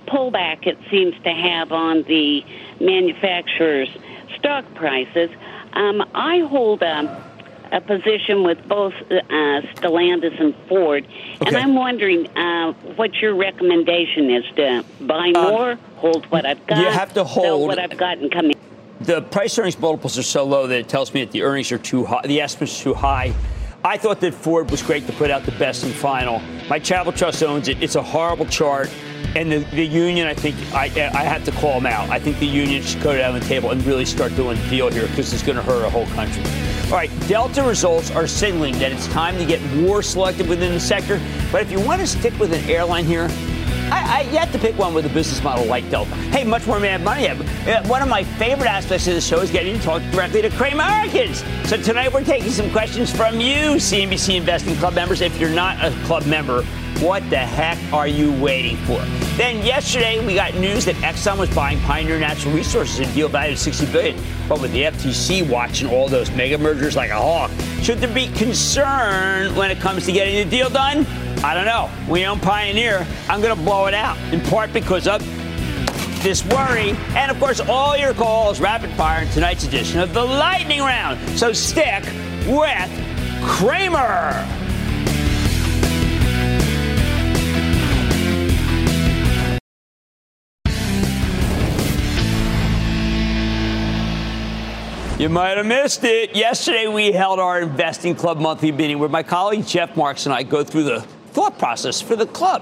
[0.06, 2.44] pullback it seems to have on the
[2.80, 3.88] manufacturers'
[4.38, 5.30] stock prices,
[5.72, 7.31] um, I hold a,
[7.72, 9.22] a position with both uh,
[9.74, 11.06] Stellantis and Ford,
[11.44, 16.78] and I'm wondering uh, what your recommendation is to buy more, hold what I've got,
[16.78, 18.52] you have to hold- what I've got, and come in.
[19.00, 21.78] the price earnings multiples are so low that it tells me that the earnings are
[21.78, 23.34] too high, the estimates are too high.
[23.84, 26.40] I thought that Ford was great to put out the best and final.
[26.68, 27.82] My Travel Trust owns it.
[27.82, 28.88] It's a horrible chart.
[29.34, 32.08] And the, the union, I think, I, I have to call them out.
[32.08, 34.88] I think the union should go down the table and really start doing the deal
[34.88, 36.44] here because it's going to hurt a whole country.
[36.92, 40.78] All right, Delta results are signaling that it's time to get more selective within the
[40.78, 41.18] sector.
[41.50, 43.28] But if you want to stick with an airline here,
[43.90, 46.14] I, I yet to pick one with a business model like Delta.
[46.14, 47.28] Hey, much more Mad Money.
[47.28, 50.50] Uh, One of my favorite aspects of the show is getting to talk directly to
[50.50, 51.42] Cramerians.
[51.66, 55.22] So tonight we're taking some questions from you, CNBC Investing Club members.
[55.22, 56.62] If you're not a club member,
[57.02, 59.04] what the heck are you waiting for?
[59.36, 63.28] Then yesterday we got news that Exxon was buying Pioneer Natural Resources in a deal
[63.28, 64.24] valued at 60 billion.
[64.48, 67.50] But with the FTC watching all those mega mergers like a hawk,
[67.82, 71.04] should there be concern when it comes to getting the deal done?
[71.42, 71.90] I don't know.
[72.08, 73.04] We own Pioneer.
[73.28, 75.20] I'm going to blow it out in part because of
[76.22, 80.24] this worry, and of course, all your calls rapid fire in tonight's edition of the
[80.24, 81.18] Lightning Round.
[81.36, 82.04] So stick
[82.46, 82.90] with
[83.42, 84.61] Cramer.
[95.22, 96.34] You might have missed it.
[96.34, 100.42] Yesterday, we held our Investing Club monthly meeting where my colleague Jeff Marks and I
[100.42, 102.60] go through the thought process for the club,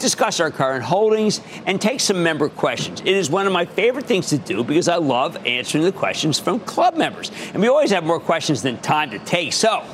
[0.00, 3.00] discuss our current holdings, and take some member questions.
[3.02, 6.40] It is one of my favorite things to do because I love answering the questions
[6.40, 7.30] from club members.
[7.52, 9.52] And we always have more questions than time to take.
[9.52, 9.84] So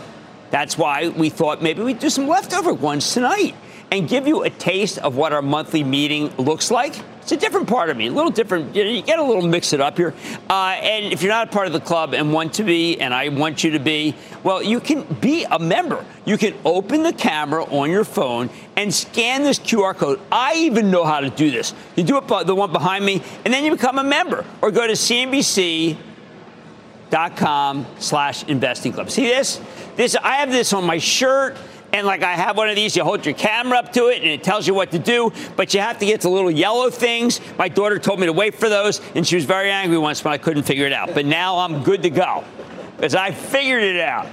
[0.51, 3.55] that's why we thought maybe we'd do some leftover ones tonight
[3.93, 6.95] and give you a taste of what our monthly meeting looks like.
[7.27, 8.77] It's a different part of me, a little different.
[8.77, 10.15] You, know, you get a little mix it up here.
[10.49, 13.13] Uh, and if you're not a part of the club and want to be, and
[13.13, 16.05] I want you to be, well, you can be a member.
[16.25, 20.21] You can open the camera on your phone and scan this QR code.
[20.31, 21.75] I even know how to do this.
[21.97, 24.45] You do it, the one behind me, and then you become a member.
[24.63, 25.97] Or go to CNBC
[27.11, 29.11] dot com slash investing club.
[29.11, 29.61] See this?
[29.97, 31.57] This I have this on my shirt.
[31.93, 34.27] And like I have one of these, you hold your camera up to it and
[34.27, 37.41] it tells you what to do, but you have to get the little yellow things.
[37.59, 40.35] My daughter told me to wait for those, and she was very angry once when
[40.35, 41.15] I couldn't figure it out.
[41.15, 42.45] But now I'm good to go
[42.97, 44.27] because I figured it out.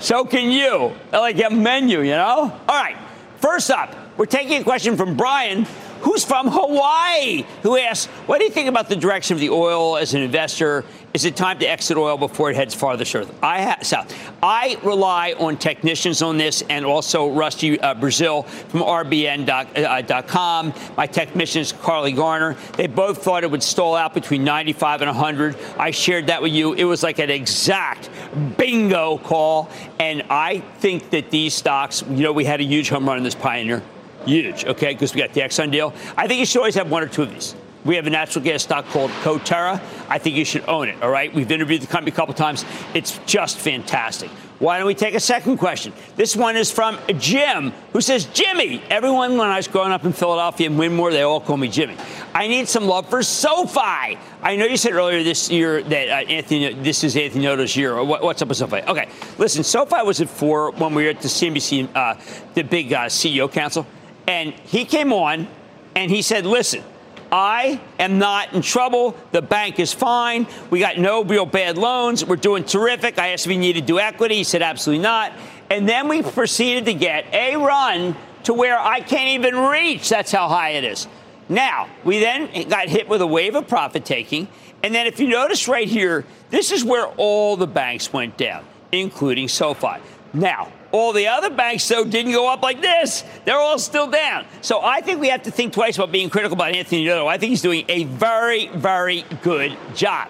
[0.00, 0.92] So can you.
[1.12, 2.58] Like a menu, you know?
[2.68, 2.96] All right.
[3.38, 5.66] First up, we're taking a question from Brian,
[6.00, 9.96] who's from Hawaii, who asks, What do you think about the direction of the oil
[9.96, 10.84] as an investor?
[11.12, 13.34] Is it time to exit oil before it heads farther south?
[13.42, 14.14] I ha- south.
[14.44, 20.72] I rely on technicians on this and also Rusty uh, Braziel from RBN.com.
[20.96, 25.56] My technicians, Carly Garner, they both thought it would stall out between 95 and 100.
[25.76, 26.74] I shared that with you.
[26.74, 28.08] It was like an exact
[28.56, 29.68] bingo call.
[29.98, 33.24] And I think that these stocks, you know, we had a huge home run in
[33.24, 33.82] this Pioneer.
[34.26, 35.92] Huge, okay, because we got the Exxon deal.
[36.16, 37.56] I think you should always have one or two of these.
[37.84, 39.80] We have a natural gas stock called Coterra.
[40.08, 41.32] I think you should own it, all right?
[41.32, 42.64] We've interviewed the company a couple times.
[42.94, 44.30] It's just fantastic.
[44.60, 45.94] Why don't we take a second question?
[46.16, 50.12] This one is from Jim, who says, Jimmy, everyone when I was growing up in
[50.12, 51.96] Philadelphia and Winmore, they all call me Jimmy.
[52.34, 54.18] I need some love for SoFi.
[54.42, 58.04] I know you said earlier this year that uh, Anthony, this is Anthony Noto's year.
[58.04, 58.82] What, what's up with SoFi?
[58.82, 59.08] Okay,
[59.38, 62.20] listen, SoFi was at four when we were at the CNBC, uh,
[62.52, 63.86] the big uh, CEO council,
[64.26, 65.48] and he came on
[65.96, 66.84] and he said, listen,
[67.32, 69.16] I am not in trouble.
[69.32, 70.46] The bank is fine.
[70.70, 72.24] We got no real bad loans.
[72.24, 73.18] We're doing terrific.
[73.18, 74.36] I asked if he needed to do equity.
[74.36, 75.32] He said absolutely not.
[75.70, 80.08] And then we proceeded to get a run to where I can't even reach.
[80.08, 81.06] That's how high it is.
[81.48, 84.48] Now, we then got hit with a wave of profit taking.
[84.82, 88.64] And then, if you notice right here, this is where all the banks went down,
[88.92, 89.98] including SoFi.
[90.32, 93.24] Now, all the other banks, though, didn't go up like this.
[93.44, 94.44] They're all still down.
[94.60, 97.26] So I think we have to think twice about being critical about Anthony Noto.
[97.26, 100.28] I think he's doing a very, very good job.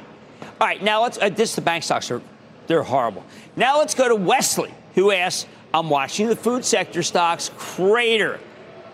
[0.60, 1.18] All right, now let's.
[1.18, 2.20] Uh, this the bank stocks are
[2.66, 3.24] they're horrible.
[3.56, 8.38] Now let's go to Wesley, who asks, "I'm watching the food sector stocks crater,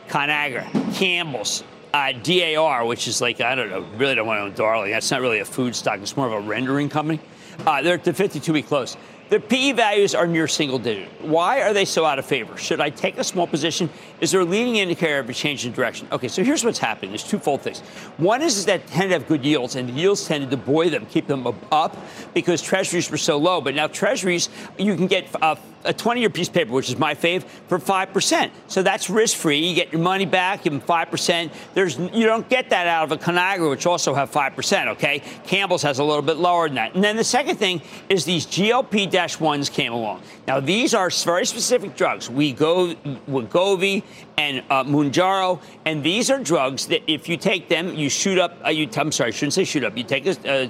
[0.09, 0.65] Conagra,
[0.95, 4.91] Campbell's." Uh, DAR, which is like, I don't know, really don't want to own Darling.
[4.91, 7.21] That's not really a food stock, it's more of a rendering company.
[7.67, 8.99] Uh, they're at the 52 week close.
[9.29, 11.09] The PE values are near single digit.
[11.21, 12.57] Why are they so out of favor?
[12.57, 13.91] Should I take a small position?
[14.21, 16.07] Is there a leading indicator of a change in direction?
[16.13, 17.11] Okay, so here's what's happening.
[17.11, 17.81] There's twofold things.
[18.19, 20.91] One is, is that tend to have good yields, and the yields tended to buoy
[20.91, 21.97] them, keep them up
[22.35, 23.61] because treasuries were so low.
[23.61, 24.49] But now treasuries,
[24.79, 25.57] you can get uh,
[25.87, 28.51] a 20 year piece of paper, which is my fave, for 5%.
[28.69, 29.59] So that's risk free.
[29.59, 31.51] You get your money back, give them 5%.
[31.75, 35.23] There's, you don't get that out of a Conagra, which also have 5%, okay?
[35.47, 36.95] Campbell's has a little bit lower than that.
[36.95, 40.23] And then the second thing is these GLP 1s came along.
[40.47, 42.31] Now, these are very specific drugs.
[42.31, 42.95] We go
[43.29, 44.03] Wegovy
[44.39, 48.59] and uh, Mounjaro, and these are drugs that if you take them, you shoot up.
[48.65, 49.97] Uh, you, I'm sorry, I shouldn't say shoot up.
[49.97, 50.69] You take a, uh,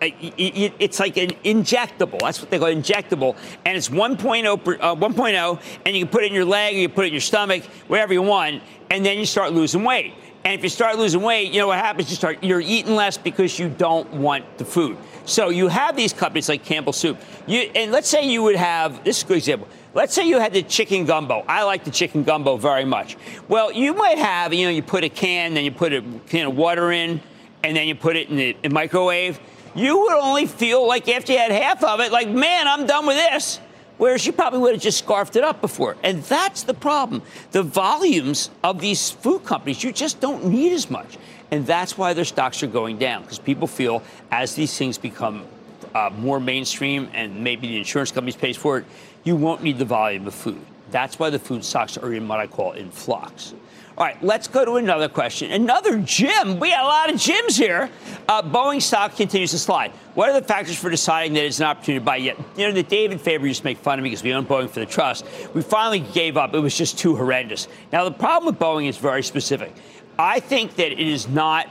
[0.00, 2.18] it's like an injectable.
[2.20, 3.36] That's what they call injectable.
[3.64, 4.46] And it's 1.0,
[4.80, 7.20] uh, 1.0, and you can put it in your leg you put it in your
[7.20, 10.14] stomach, wherever you want, and then you start losing weight.
[10.44, 12.08] And if you start losing weight, you know what happens?
[12.08, 14.96] You start you're eating less because you don't want the food.
[15.26, 17.18] So you have these companies like Campbell Soup.
[17.46, 19.68] You, and let's say you would have this is a good example.
[19.92, 21.44] Let's say you had the chicken gumbo.
[21.46, 23.16] I like the chicken gumbo very much.
[23.48, 26.46] Well, you might have, you know, you put a can, then you put a can
[26.46, 27.20] of water in,
[27.64, 29.40] and then you put it in the in microwave
[29.76, 33.06] you would only feel like after you had half of it, like, man, I'm done
[33.06, 33.60] with this.
[33.98, 35.96] Whereas you probably would have just scarfed it up before.
[36.02, 37.22] And that's the problem.
[37.52, 41.16] The volumes of these food companies, you just don't need as much.
[41.50, 45.46] And that's why their stocks are going down, because people feel as these things become
[45.94, 48.84] uh, more mainstream and maybe the insurance companies pays for it,
[49.24, 50.60] you won't need the volume of food.
[50.90, 53.54] That's why the food stocks are in what I call in flux.
[53.98, 55.50] All right, let's go to another question.
[55.52, 56.60] Another Jim.
[56.60, 57.88] We got a lot of Jims here.
[58.28, 59.90] Uh, Boeing stock continues to slide.
[60.14, 62.36] What are the factors for deciding that it's an opportunity to buy yet?
[62.58, 64.68] You know, the David Faber used to make fun of me because we own Boeing
[64.68, 65.24] for the trust.
[65.54, 66.52] We finally gave up.
[66.52, 67.68] It was just too horrendous.
[67.90, 69.72] Now, the problem with Boeing is very specific.
[70.18, 71.66] I think that it is not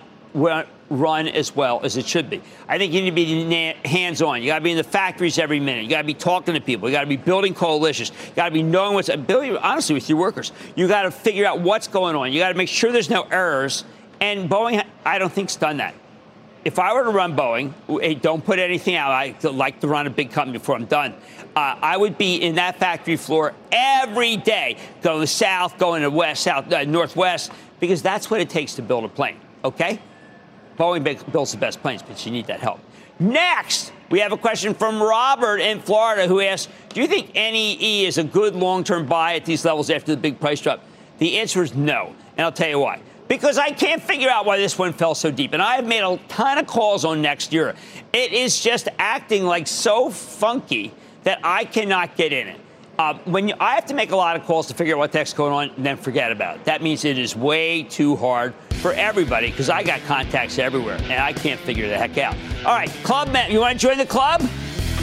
[0.89, 2.41] run as well as it should be.
[2.67, 4.41] I think you need to be hands on.
[4.41, 5.83] You got to be in the factories every minute.
[5.83, 6.87] You got to be talking to people.
[6.87, 8.11] You got to be building coalitions.
[8.29, 10.51] You got to be knowing what's building, honestly, with your workers.
[10.75, 12.31] You got to figure out what's going on.
[12.31, 13.83] You got to make sure there's no errors.
[14.19, 15.95] And Boeing, I don't think, has done that.
[16.63, 19.11] If I were to run Boeing, hey, don't put anything out.
[19.11, 21.13] I like to run a big company before I'm done.
[21.55, 26.43] Uh, I would be in that factory floor every day, going south, going to west,
[26.43, 29.37] south, uh, northwest, because that's what it takes to build a plane.
[29.63, 29.99] Okay?
[30.77, 32.79] Boeing builds the best planes, but you need that help.
[33.19, 38.05] Next, we have a question from Robert in Florida who asks Do you think NEE
[38.05, 40.83] is a good long term buy at these levels after the big price drop?
[41.17, 43.01] The answer is no, and I'll tell you why.
[43.27, 45.53] Because I can't figure out why this one fell so deep.
[45.53, 47.75] And I have made a ton of calls on NextEra.
[48.13, 52.59] It is just acting like so funky that I cannot get in it.
[52.97, 55.11] Uh, when you, I have to make a lot of calls to figure out what
[55.11, 56.65] the heck's going on, and then forget about it.
[56.65, 61.13] That means it is way too hard for everybody because I got contacts everywhere and
[61.13, 62.35] I can't figure the heck out.
[62.59, 64.41] All right, club man, you want to join the club?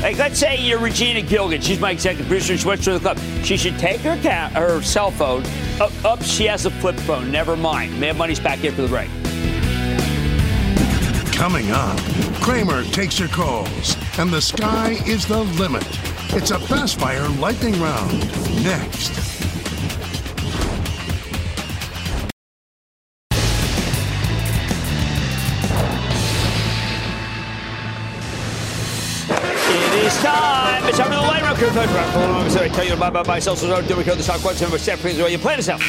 [0.01, 1.61] Like, let's say you're Regina Gilgan.
[1.61, 2.57] She's my executive producer.
[2.57, 3.45] She wants to join the club.
[3.45, 5.45] She should take her account, her cell phone.
[6.05, 7.30] Up, she has a flip phone.
[7.30, 8.01] Never mind.
[8.01, 9.11] Mad Money's back in for the break.
[11.32, 11.99] Coming up,
[12.40, 16.11] Cramer takes your calls, and the sky is the limit.
[16.35, 18.18] It's a fast fire lightning round.
[18.64, 19.11] Next.
[29.68, 30.85] It is time.
[30.89, 31.59] It's time for the light round.
[32.59, 35.18] I tell you about my sell, so do we kill the stock question number seven,
[35.18, 35.80] where you plan to sell.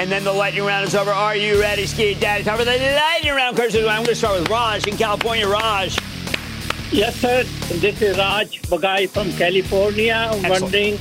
[0.00, 1.12] And then the lightning round is over.
[1.12, 2.42] Are you ready, Ski Daddy?
[2.42, 3.56] Time for the lightning round.
[3.60, 5.46] I'm going to start with Raj in California.
[5.46, 5.96] Raj.
[6.90, 7.44] Yes, sir.
[7.74, 10.30] This is Raj Bagai from California.
[10.32, 10.62] Excellent.
[10.62, 10.92] Wondering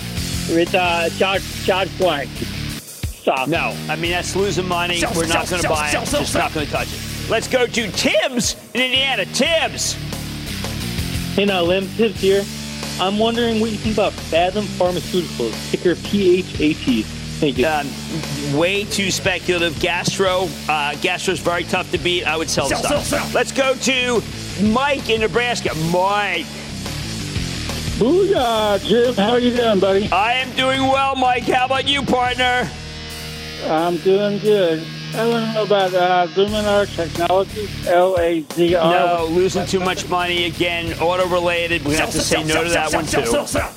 [0.52, 2.30] with a chart chart point.
[2.30, 3.48] Stop.
[3.48, 4.98] No, I mean that's losing money.
[4.98, 6.08] Sell, We're not going to buy sell, it.
[6.08, 7.30] Sell, Just not going to touch it.
[7.30, 9.26] Let's go to Tibbs in Indiana.
[9.26, 9.94] Tibbs.
[11.36, 12.44] Hey now, Lim, Tibbs here.
[13.00, 17.06] I'm wondering what you think about Phathom Pharmaceuticals, ticker PHAT.
[17.40, 17.68] Thank you.
[17.68, 19.80] Um, way too speculative.
[19.80, 22.26] Gastro, uh, Gastro's very tough to beat.
[22.26, 23.04] I would sell, sell the stock.
[23.04, 23.36] Sell, sell.
[23.36, 24.22] Let's go to
[24.62, 25.74] Mike in Nebraska.
[25.92, 26.46] Mike.
[27.98, 29.16] Booyah, Jim.
[29.16, 30.10] How are you doing, buddy?
[30.12, 31.44] I am doing well, Mike.
[31.44, 32.70] How about you, partner?
[33.66, 34.86] I'm doing good.
[35.16, 38.92] I want to know about uh, Luminar Technologies, L-A-Z-R.
[38.92, 41.84] No, losing too much money again, auto-related.
[41.84, 43.22] We're gonna have to say no to that one too.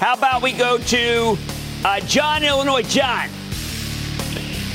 [0.00, 1.38] How about we go to
[1.84, 2.82] uh, John, Illinois?
[2.82, 3.30] John.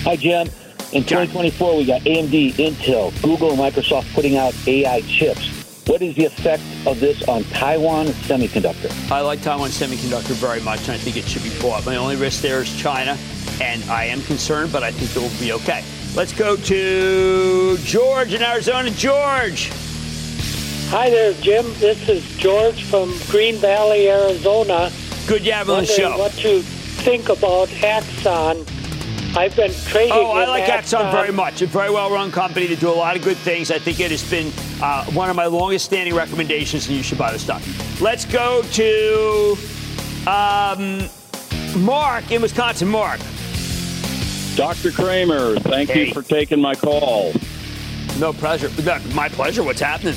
[0.04, 0.48] Hi, Jim.
[0.92, 5.65] In 2024, we got AMD, Intel, Google, and Microsoft putting out AI chips.
[5.88, 9.12] What is the effect of this on Taiwan Semiconductor?
[9.12, 11.86] I like Taiwan Semiconductor very much, and I think it should be bought.
[11.86, 13.16] My only risk there is China,
[13.62, 15.84] and I am concerned, but I think it will be okay.
[16.16, 18.90] Let's go to George in Arizona.
[18.90, 19.70] George.
[20.90, 21.66] Hi there, Jim.
[21.76, 24.92] This is George from Green Valley, Arizona.
[25.28, 26.18] Good to have you on the show.
[26.18, 28.66] What you think about Axon?
[29.38, 30.14] I've been trading.
[30.14, 31.62] Oh, I like Axon very much.
[31.62, 32.68] A very well run company.
[32.68, 33.70] They do a lot of good things.
[33.70, 37.18] I think it has been uh, one of my longest standing recommendations, and you should
[37.18, 37.62] buy the stock.
[38.00, 39.58] Let's go to
[40.26, 41.10] um,
[41.84, 42.88] Mark in Wisconsin.
[42.88, 43.20] Mark.
[44.56, 44.92] Dr.
[44.92, 46.08] Cramer, thank Hey.
[46.08, 47.34] you for taking my call.
[48.20, 48.70] No pleasure.
[49.14, 49.64] My pleasure.
[49.64, 50.16] What's happening?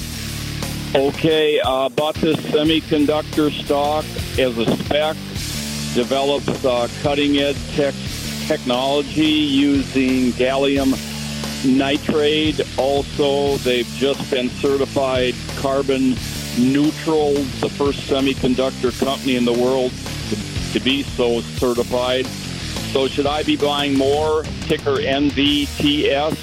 [0.95, 4.05] Okay, uh, bought this semiconductor stock
[4.39, 5.17] as a spec,
[5.95, 7.95] develops uh, cutting edge tech
[8.49, 10.95] technology using gallium
[11.63, 12.67] nitride.
[12.79, 16.17] Also, they've just been certified carbon
[16.59, 19.93] neutral, the first semiconductor company in the world
[20.31, 22.27] to, to be so certified.
[22.93, 24.45] So, should I be buying more?
[24.63, 26.37] Ticker NVTS,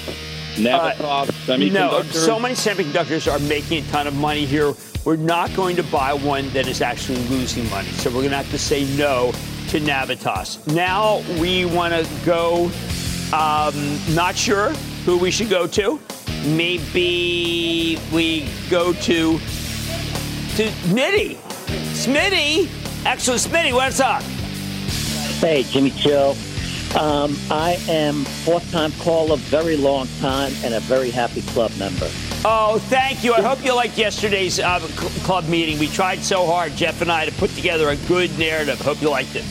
[0.54, 1.72] Navitas uh, Semiconductor.
[1.72, 4.74] No, so many semiconductors are making a ton of money here.
[5.04, 7.88] We're not going to buy one that is actually losing money.
[7.88, 9.32] So we're going to have to say no
[9.68, 10.64] to Navitas.
[10.72, 12.70] Now we want to go,
[13.32, 14.70] um, not sure
[15.04, 16.00] who we should go to.
[16.44, 21.36] Maybe we go to, to Smitty.
[21.94, 22.68] Smitty.
[23.04, 24.22] Excellent, Smitty, what's up?
[25.40, 26.36] Hey, Jimmy Chill.
[26.96, 32.08] Um, I am fourth-time caller, very long time, and a very happy club member.
[32.48, 33.34] Oh, thank you.
[33.34, 35.80] I hope you liked yesterday's uh, cl- club meeting.
[35.80, 38.80] We tried so hard, Jeff and I, to put together a good narrative.
[38.80, 39.44] Hope you liked it.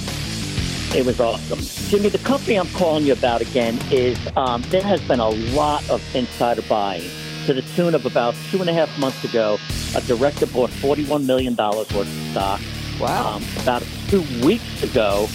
[0.95, 1.59] It was awesome.
[1.89, 5.89] Jimmy, the company I'm calling you about again is um, there has been a lot
[5.89, 7.03] of insider buying
[7.47, 9.57] to the tune of about two and a half months ago.
[9.93, 12.61] A director bought $41 million worth of stock.
[12.97, 13.35] Wow.
[13.35, 15.27] Um, about two weeks ago,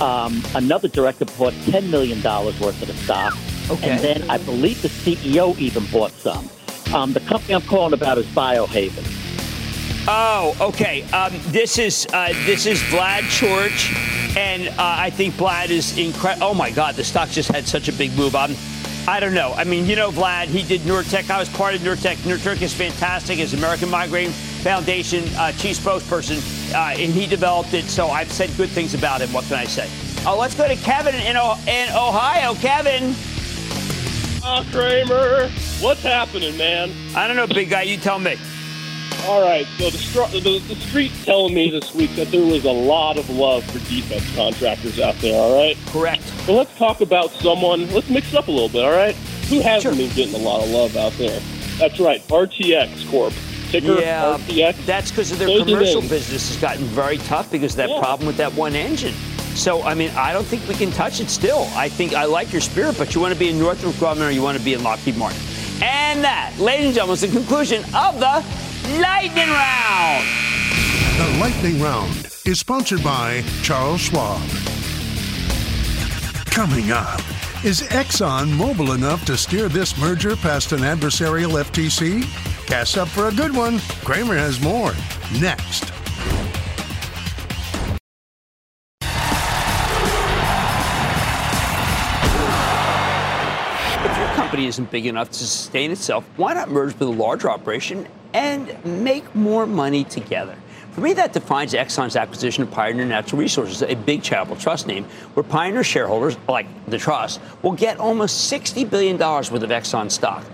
[0.00, 3.36] um, another director bought $10 million worth of the stock.
[3.68, 3.90] Okay.
[3.90, 6.48] And then I believe the CEO even bought some.
[6.92, 9.18] Um, the company I'm calling about is Biohaven.
[10.08, 11.02] Oh, okay.
[11.12, 16.48] Um, this is uh, this is Vlad Coric, and uh, I think Vlad is incredible.
[16.48, 18.34] Oh my God, the stock just had such a big move.
[18.34, 18.56] I'm,
[19.06, 19.52] I don't know.
[19.52, 21.30] I mean, you know, Vlad, he did Nurtec.
[21.30, 22.16] I was part of Nurtec.
[22.18, 23.38] Nurtec is fantastic.
[23.38, 24.30] His American Migraine
[24.62, 26.38] Foundation uh, chief spokesperson,
[26.74, 27.84] uh, and he developed it.
[27.84, 29.32] So I've said good things about him.
[29.32, 29.88] What can I say?
[30.26, 32.54] Oh, let's go to Kevin in, o- in Ohio.
[32.54, 33.14] Kevin.
[34.52, 35.48] Ah, Cramer,
[35.78, 36.90] what's happening, man?
[37.14, 37.82] I don't know, big guy.
[37.82, 38.36] You tell me.
[39.28, 42.64] All right, so the, str- the, the street's telling me this week that there was
[42.64, 45.76] a lot of love for defense contractors out there, all right?
[45.86, 46.24] Correct.
[46.46, 49.14] So let's talk about someone, let's mix it up a little bit, all right?
[49.50, 51.38] Who hasn't been getting a lot of love out there?
[51.78, 53.32] That's right, RTX Corp.
[53.70, 54.84] Ticker Yeah, RTX.
[54.84, 58.00] that's because of their Close commercial business has gotten very tough because of that Yeah.
[58.00, 59.14] problem with that one engine.
[59.60, 61.68] So, I mean, I don't think we can touch it still.
[61.74, 64.30] I think I like your spirit, but you want to be in Northrop Grumman or
[64.30, 65.38] you want to be in Lockheed Martin.
[65.82, 68.42] And that, ladies and gentlemen, is the conclusion of the
[68.98, 70.24] Lightning Round.
[71.18, 72.10] The Lightning Round
[72.46, 74.40] is sponsored by Charles Schwab.
[76.46, 77.20] Coming up,
[77.62, 82.22] is Exxon mobile enough to steer this merger past an adversarial FTC?
[82.66, 83.78] Cast up for a good one.
[84.04, 84.94] Cramer has more
[85.38, 85.92] next.
[94.60, 98.76] Company isn't big enough to sustain itself, why not merge with a larger operation and
[98.84, 100.54] make more money together?
[100.92, 105.04] For me, that defines Exxon's acquisition of Pioneer Natural Resources, a big charitable trust name,
[105.34, 110.44] where Pioneer shareholders, like the trust, will get almost $60 billion worth of Exxon stock.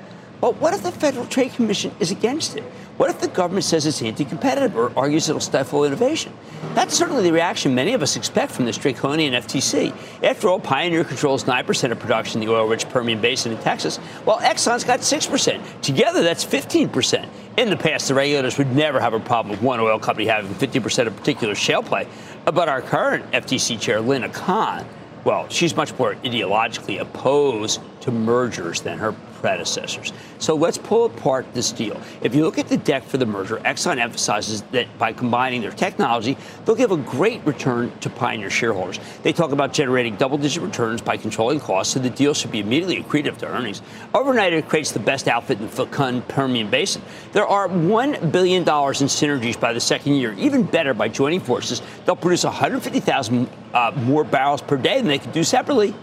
[0.40, 2.62] But what if the Federal Trade Commission is against it?
[2.96, 6.32] What if the government says it's anti competitive or argues it'll stifle innovation?
[6.74, 9.94] That's certainly the reaction many of us expect from this draconian FTC.
[10.22, 13.98] After all, Pioneer controls 9% of production in the oil rich Permian Basin in Texas,
[14.24, 15.80] while Exxon's got 6%.
[15.82, 17.28] Together, that's 15%.
[17.58, 20.54] In the past, the regulators would never have a problem with one oil company having
[20.54, 22.08] 50% of a particular shale play.
[22.46, 24.86] But our current FTC chair, Lina Khan,
[25.24, 30.12] Well, she's much more ideologically opposed to mergers than her predecessors.
[30.38, 32.00] So let's pull apart this deal.
[32.20, 35.70] If you look at the deck for the merger, Exxon emphasizes that by combining their
[35.70, 38.98] technology, they'll give a great return to Pioneer shareholders.
[39.22, 42.60] They talk about generating double digit returns by controlling costs, so the deal should be
[42.60, 43.82] immediately accretive to earnings.
[44.14, 47.02] Overnight, it creates the best outfit in the Fecund Permian Basin.
[47.32, 50.32] There are $1 billion in synergies by the second year.
[50.34, 55.18] Even better, by joining forces, they'll produce 150,000 uh, more barrels per day than they
[55.18, 55.94] could do separately.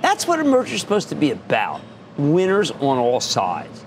[0.00, 1.80] That's what a merger is supposed to be about
[2.16, 3.84] winners on all sides.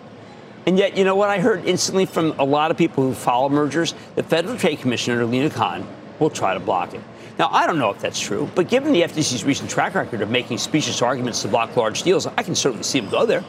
[0.65, 3.49] And yet, you know what I heard instantly from a lot of people who follow
[3.49, 3.93] mergers?
[4.15, 5.87] The Federal Trade Commissioner, Lina Khan,
[6.19, 7.01] will try to block it.
[7.37, 10.31] Now, I don't know if that's true, but given the FTC's recent track record of
[10.31, 13.43] making specious arguments to block large deals, I can certainly see them go there.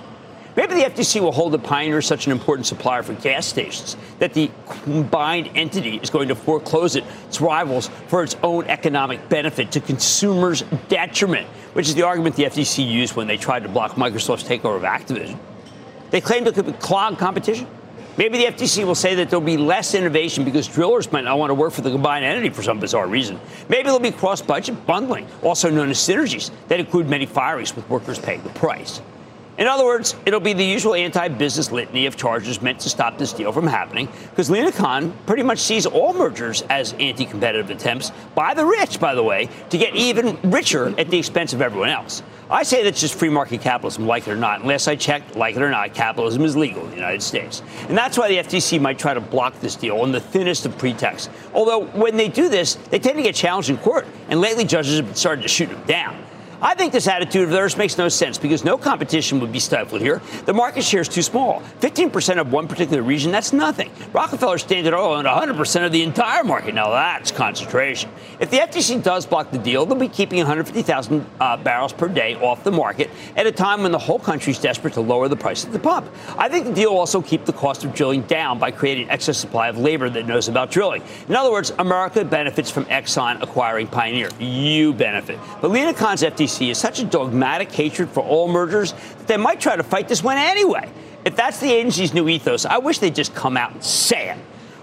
[0.56, 4.32] Maybe the FTC will hold the Pioneer such an important supplier for gas stations that
[4.32, 9.80] the combined entity is going to foreclose its rivals for its own economic benefit to
[9.80, 14.44] consumers' detriment, which is the argument the FTC used when they tried to block Microsoft's
[14.44, 15.38] takeover of Activision.
[16.10, 17.66] They claimed it could clog competition.
[18.16, 21.50] Maybe the FTC will say that there'll be less innovation because drillers might not want
[21.50, 23.38] to work for the combined entity for some bizarre reason.
[23.68, 27.86] Maybe there'll be cross budget bundling, also known as synergies, that include many firings with
[27.90, 29.02] workers paying the price.
[29.58, 33.16] In other words, it'll be the usual anti business litany of charges meant to stop
[33.16, 37.70] this deal from happening, because Lina Khan pretty much sees all mergers as anti competitive
[37.70, 41.62] attempts by the rich, by the way, to get even richer at the expense of
[41.62, 42.22] everyone else.
[42.50, 44.60] I say that's just free market capitalism, like it or not.
[44.60, 47.62] Unless I checked, like it or not, capitalism is legal in the United States.
[47.88, 50.76] And that's why the FTC might try to block this deal on the thinnest of
[50.76, 51.30] pretexts.
[51.54, 55.00] Although, when they do this, they tend to get challenged in court, and lately judges
[55.00, 56.22] have started to shoot them down.
[56.62, 60.00] I think this attitude of theirs makes no sense because no competition would be stifled
[60.00, 60.22] here.
[60.46, 61.60] The market share is too small.
[61.80, 63.90] 15% of one particular region, that's nothing.
[64.12, 66.74] Rockefeller Standard Oil owned 100% of the entire market.
[66.74, 68.10] Now that's concentration.
[68.40, 72.36] If the FTC does block the deal, they'll be keeping 150,000 uh, barrels per day
[72.36, 75.36] off the market at a time when the whole country is desperate to lower the
[75.36, 76.06] price at the pump.
[76.38, 79.36] I think the deal will also keep the cost of drilling down by creating excess
[79.36, 81.02] supply of labor that knows about drilling.
[81.28, 84.30] In other words, America benefits from Exxon acquiring Pioneer.
[84.38, 85.38] You benefit.
[85.60, 89.36] But Lina Khan's FTC FTC is such a dogmatic hatred for all mergers that they
[89.36, 90.88] might try to fight this one anyway.
[91.24, 94.38] If that's the agency's new ethos, I wish they'd just come out and say it.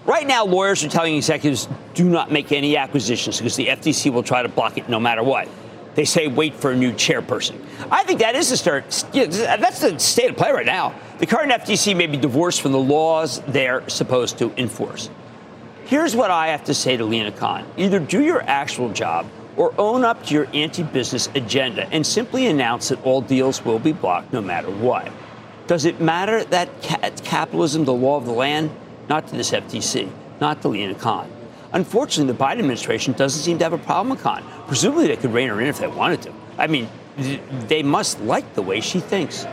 [0.05, 4.24] Right now, lawyers are telling executives do not make any acquisitions because the FTC will
[4.24, 5.47] try to block it no matter what.
[5.95, 7.64] They say wait for a new chairperson.
[7.89, 8.84] I think that is the start.
[9.14, 10.93] That's the state of play right now.
[11.20, 15.09] The current FTC may be divorced from the laws they're supposed to enforce.
[15.86, 19.28] Here's what I have to say to Lina Khan: either do your actual job
[19.58, 23.80] or own up to your anti business agenda and simply announce that all deals will
[23.80, 25.12] be blocked no matter what.
[25.68, 28.72] Does it matter that ca- capitalism, the law of the land?
[29.10, 30.10] Not to this FTC,
[30.41, 31.30] not to Lina Khan.
[31.72, 34.43] Unfortunately, the Biden administration doesn't seem to have a problem with Khan.
[34.68, 36.34] Presumably, they could rein her in if they wanted to.
[36.58, 36.88] I mean,
[37.68, 39.45] they must like the way she thinks.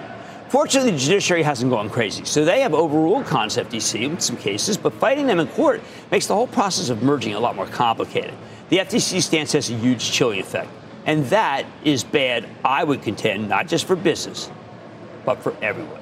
[0.49, 4.77] Fortunately, the judiciary hasn't gone crazy, so they have overruled Khan's FTC in some cases,
[4.77, 5.81] but fighting them in court
[6.11, 8.35] makes the whole process of merging a lot more complicated.
[8.71, 10.71] The FTC stance has a huge chilling effect.
[11.05, 14.49] And that is bad, I would contend, not just for business,
[15.25, 16.01] but for everyone.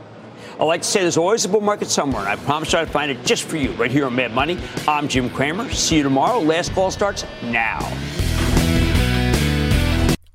[0.60, 2.90] I like to say there's always a bull market somewhere, and I promise you I'd
[2.90, 4.58] find it just for you right here on Mad Money.
[4.86, 5.70] I'm Jim Cramer.
[5.70, 6.40] See you tomorrow.
[6.40, 7.78] Last call starts now.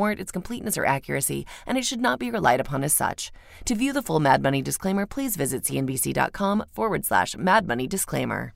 [0.00, 3.30] warrant its completeness or accuracy, and it should not be relied upon as such.
[3.66, 8.54] To view the full Mad Money disclaimer, please visit cnbc.com forward slash Mad Money disclaimer.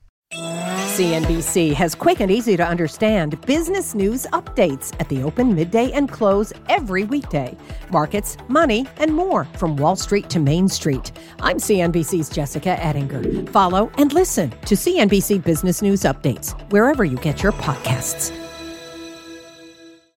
[0.95, 6.09] CNBC has quick and easy to understand business news updates at the open, midday, and
[6.09, 7.55] close every weekday.
[7.91, 11.11] Markets, money, and more from Wall Street to Main Street.
[11.41, 13.51] I'm CNBC's Jessica Ettinger.
[13.51, 18.44] Follow and listen to CNBC Business News Updates wherever you get your podcasts.